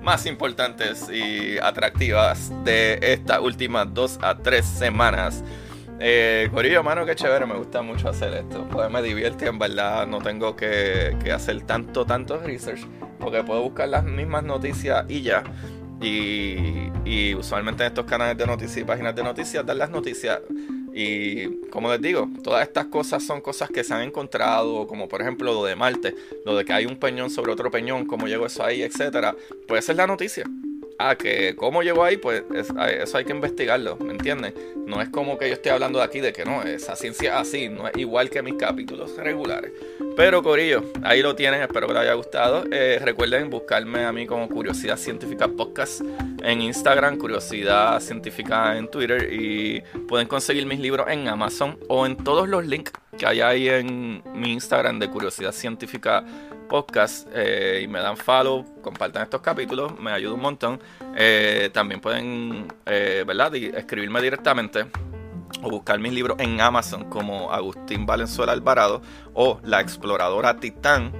más 0.03 0.27
importantes 0.27 1.09
y 1.11 1.59
atractivas 1.59 2.53
de 2.65 2.99
estas 3.01 3.41
últimas 3.41 3.93
dos 3.93 4.19
a 4.23 4.37
tres 4.37 4.67
semanas 4.67 5.45
eh, 6.05 6.49
Corillo, 6.53 6.83
mano, 6.83 7.07
qué 7.07 7.15
chévere, 7.15 7.47
me 7.47 7.55
gusta 7.55 7.81
mucho 7.81 8.09
hacer 8.09 8.35
esto. 8.35 8.67
Pues 8.71 8.91
me 8.91 9.01
divierte, 9.01 9.47
en 9.47 9.59
verdad 9.59 10.07
no 10.07 10.19
tengo 10.21 10.57
que, 10.57 11.17
hacer 11.33 11.62
tanto, 11.62 12.05
tanto 12.05 12.38
research, 12.41 12.81
porque 13.21 13.45
puedo 13.45 13.62
buscar 13.62 13.88
las 13.88 14.05
mismas 14.05 14.43
noticias 14.43 15.05
y 15.09 15.23
ya. 15.23 15.45
Y, 16.01 17.35
usualmente 17.35 17.85
en 17.85 17.88
estos 17.88 18.05
canales 18.05 18.37
de 18.37 18.47
noticias 18.47 18.79
y 18.79 18.85
páginas 18.85 19.15
de 19.15 19.23
noticias 19.23 19.65
dan 19.65 19.79
las 19.79 19.91
noticias. 19.91 20.41
Y 20.93 21.69
como 21.69 21.91
les 21.91 22.03
digo, 22.03 22.29
todas 22.43 22.67
estas 22.67 22.87
cosas 22.87 23.23
son 23.23 23.41
cosas 23.41 23.71
que 23.71 23.85
se 23.85 23.95
han 23.95 24.03
encontrado, 24.03 24.87
como 24.88 25.09
por 25.09 25.23
ejemplo 25.23 25.53
lo 25.53 25.65
de 25.65 25.77
Marte, 25.77 26.15
lo 26.45 26.57
de 26.57 26.65
que 26.65 26.73
hay 26.73 26.87
un 26.87 26.97
peñón 26.97 27.31
sobre 27.31 27.53
otro 27.53 27.71
peñón, 27.71 28.07
cómo 28.07 28.27
llegó 28.27 28.47
eso 28.47 28.65
ahí, 28.65 28.83
etcétera. 28.83 29.37
Puede 29.69 29.83
ser 29.83 29.97
la 29.97 30.07
noticia 30.07 30.45
Que 31.19 31.55
cómo 31.57 31.83
llegó 31.83 32.05
ahí, 32.05 32.17
pues 32.17 32.45
eso 32.55 33.17
hay 33.19 33.25
que 33.25 33.33
investigarlo, 33.33 33.97
¿me 33.97 34.12
entiendes? 34.12 34.55
No 34.87 35.01
es 35.01 35.09
como 35.09 35.37
que 35.37 35.49
yo 35.49 35.55
estoy 35.55 35.73
hablando 35.73 35.99
de 35.99 36.05
aquí 36.05 36.21
de 36.21 36.33
que 36.33 36.45
no, 36.45 36.62
esa 36.62 36.97
ciencia 36.97 37.38
así, 37.38 37.69
no 37.69 37.88
es 37.88 37.97
igual 37.97 38.31
que 38.31 38.43
mis 38.43 38.55
capítulos 38.55 39.17
regulares. 39.17 39.73
Pero 40.17 40.43
Corillo, 40.43 40.85
ahí 41.03 41.23
lo 41.23 41.35
tienen, 41.35 41.62
espero 41.62 41.87
que 41.87 41.95
les 41.95 42.03
haya 42.03 42.15
gustado. 42.15 42.65
Eh, 42.71 43.01
recuerden 43.03 43.51
buscarme 43.51 44.05
a 44.05 44.12
mí 44.12 44.27
como 44.27 44.49
Curiosidad 44.49 44.97
Científica 44.97 45.49
Podcast 45.49 46.03
en 46.43 46.61
Instagram, 46.61 47.19
Curiosidad 47.19 48.01
Científica 48.01 48.77
en 48.77 48.88
Twitter 48.88 49.33
y 49.33 49.83
pueden 50.09 50.29
conseguir 50.29 50.67
mis 50.67 50.81
libros 50.81 51.07
en 51.09 51.29
Amazon 51.29 51.79
o 51.88 52.05
en 52.07 52.17
todos 52.17 52.49
los 52.49 52.67
links 52.67 52.93
que 53.17 53.27
hay 53.27 53.41
ahí 53.41 53.69
en 53.69 54.23
mi 54.35 54.53
Instagram 54.53 54.99
de 54.99 55.09
Curiosidad 55.09 55.53
Científica 55.53 56.25
Podcast 56.62 57.29
eh, 57.33 57.81
y 57.83 57.88
me 57.88 58.01
dan 58.01 58.16
follow, 58.16 58.64
compartan 58.83 59.22
estos 59.22 59.40
capítulos, 59.40 59.98
me 59.98 60.11
ayuda 60.12 60.35
un 60.35 60.40
montón. 60.40 60.81
Eh, 61.16 61.70
también 61.72 62.01
pueden, 62.01 62.68
¿verdad? 62.85 63.55
escribirme 63.55 64.20
directamente 64.22 64.87
o 65.62 65.70
buscar 65.70 65.98
mis 65.98 66.12
libros 66.12 66.38
en 66.40 66.61
Amazon 66.61 67.09
como 67.09 67.53
Agustín 67.53 68.07
Valenzuela 68.07 68.53
Alvarado 68.53 69.03
o 69.35 69.61
La 69.62 69.81
Exploradora 69.81 70.57
Titán 70.57 71.12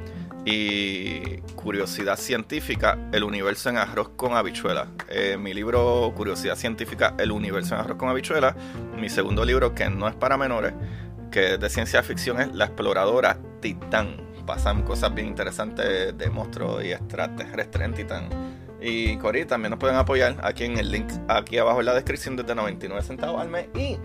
y 0.45 1.39
Curiosidad 1.55 2.17
Científica, 2.17 2.99
El 3.13 3.23
Universo 3.23 3.71
en 3.71 3.77
Arroz 3.77 4.11
con 4.17 4.35
Habichuela. 4.35 4.89
Eh, 5.09 5.37
mi 5.39 5.55
libro 5.55 6.13
Curiosidad 6.17 6.57
Científica, 6.57 7.15
El 7.19 7.31
Universo 7.31 7.75
en 7.75 7.83
Arroz 7.83 7.97
con 7.97 8.09
Habichuela. 8.09 8.57
Mi 8.99 9.09
segundo 9.09 9.45
libro, 9.45 9.75
que 9.75 9.89
no 9.89 10.09
es 10.09 10.15
para 10.15 10.37
menores, 10.37 10.75
que 11.31 11.55
es 11.55 11.61
de 11.61 11.71
ciencia 11.71 12.03
ficción, 12.03 12.41
es 12.41 12.53
La 12.55 12.67
Exploradora 12.67 13.39
Titán. 13.61 14.32
Pasan 14.47 14.83
cosas 14.83 15.15
bien 15.15 15.29
interesantes 15.29 16.17
de 16.17 16.31
monstruos 16.31 16.85
y 16.85 16.93
extraterrestres 16.93 17.85
en 17.85 17.95
Titán. 17.95 18.29
Y 18.81 19.17
Cori, 19.19 19.45
también 19.45 19.71
nos 19.71 19.79
pueden 19.79 19.97
apoyar 19.97 20.37
aquí 20.43 20.65
en 20.65 20.77
el 20.77 20.91
link, 20.91 21.09
aquí 21.29 21.59
abajo 21.59 21.81
en 21.81 21.87
la 21.87 21.95
descripción, 21.95 22.35
desde 22.37 22.55
99 22.55 23.03
centavos 23.03 23.41
al 23.41 23.49
mes. 23.49 23.69
Y 23.75 23.97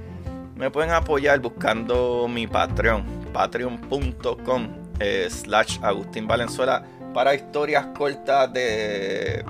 me 0.55 0.69
pueden 0.69 0.91
apoyar 0.91 1.39
buscando 1.39 2.27
mi 2.27 2.45
Patreon, 2.45 3.03
patreon.com 3.33 4.67
eh, 4.99 5.27
slash 5.29 5.79
Agustín 5.81 6.27
Valenzuela 6.27 6.83
para 7.13 7.33
historias 7.33 7.87
cortas 7.97 8.53
de 8.53 9.43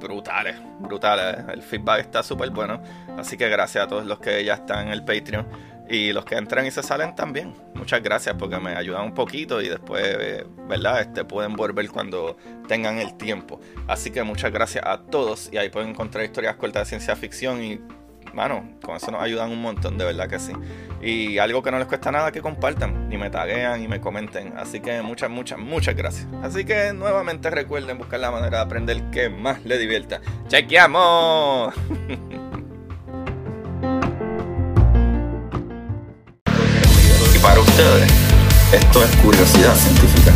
brutales, 0.00 0.56
brutales. 0.80 1.36
El 1.48 1.62
feedback 1.62 2.00
está 2.00 2.22
súper 2.22 2.50
bueno. 2.50 2.82
Así 3.16 3.36
que 3.36 3.48
gracias 3.48 3.84
a 3.84 3.88
todos 3.88 4.04
los 4.04 4.18
que 4.18 4.44
ya 4.44 4.54
están 4.54 4.88
en 4.88 4.92
el 4.92 5.04
Patreon 5.04 5.46
y 5.88 6.12
los 6.12 6.24
que 6.24 6.36
entran 6.36 6.66
y 6.66 6.70
se 6.70 6.82
salen 6.82 7.14
también. 7.14 7.54
Muchas 7.74 8.02
gracias 8.02 8.36
porque 8.38 8.58
me 8.58 8.74
ayudan 8.74 9.04
un 9.04 9.14
poquito 9.14 9.60
y 9.60 9.68
después, 9.68 10.02
eh, 10.04 10.46
¿verdad? 10.68 11.00
Este, 11.00 11.24
pueden 11.24 11.54
volver 11.54 11.88
cuando 11.90 12.36
tengan 12.68 12.98
el 12.98 13.14
tiempo. 13.16 13.60
Así 13.86 14.10
que 14.10 14.22
muchas 14.22 14.52
gracias 14.52 14.84
a 14.86 15.02
todos 15.02 15.50
y 15.52 15.58
ahí 15.58 15.68
pueden 15.68 15.90
encontrar 15.90 16.24
historias 16.24 16.56
cortas 16.56 16.82
de 16.82 16.88
ciencia 16.90 17.16
ficción 17.16 17.62
y 17.62 17.80
mano, 18.34 18.68
con 18.82 18.96
eso 18.96 19.10
nos 19.10 19.22
ayudan 19.22 19.50
un 19.50 19.62
montón, 19.62 19.96
de 19.96 20.04
verdad 20.04 20.28
que 20.28 20.38
sí. 20.38 20.52
Y 21.00 21.38
algo 21.38 21.62
que 21.62 21.70
no 21.70 21.78
les 21.78 21.86
cuesta 21.86 22.10
nada 22.10 22.32
que 22.32 22.42
compartan 22.42 23.08
y 23.12 23.16
me 23.16 23.30
taguean 23.30 23.82
y 23.82 23.88
me 23.88 24.00
comenten. 24.00 24.54
Así 24.56 24.80
que 24.80 25.02
muchas, 25.02 25.30
muchas, 25.30 25.58
muchas 25.58 25.94
gracias. 25.94 26.26
Así 26.42 26.64
que 26.64 26.92
nuevamente 26.92 27.50
recuerden 27.50 27.98
buscar 27.98 28.20
la 28.20 28.30
manera 28.30 28.58
de 28.58 28.64
aprender 28.64 29.10
que 29.10 29.28
más 29.28 29.64
les 29.64 29.78
divierta. 29.78 30.20
¡Chequeamos! 30.48 31.74
esto 38.72 39.04
es 39.04 39.16
curiosidad 39.16 39.74
científica. 39.76 40.32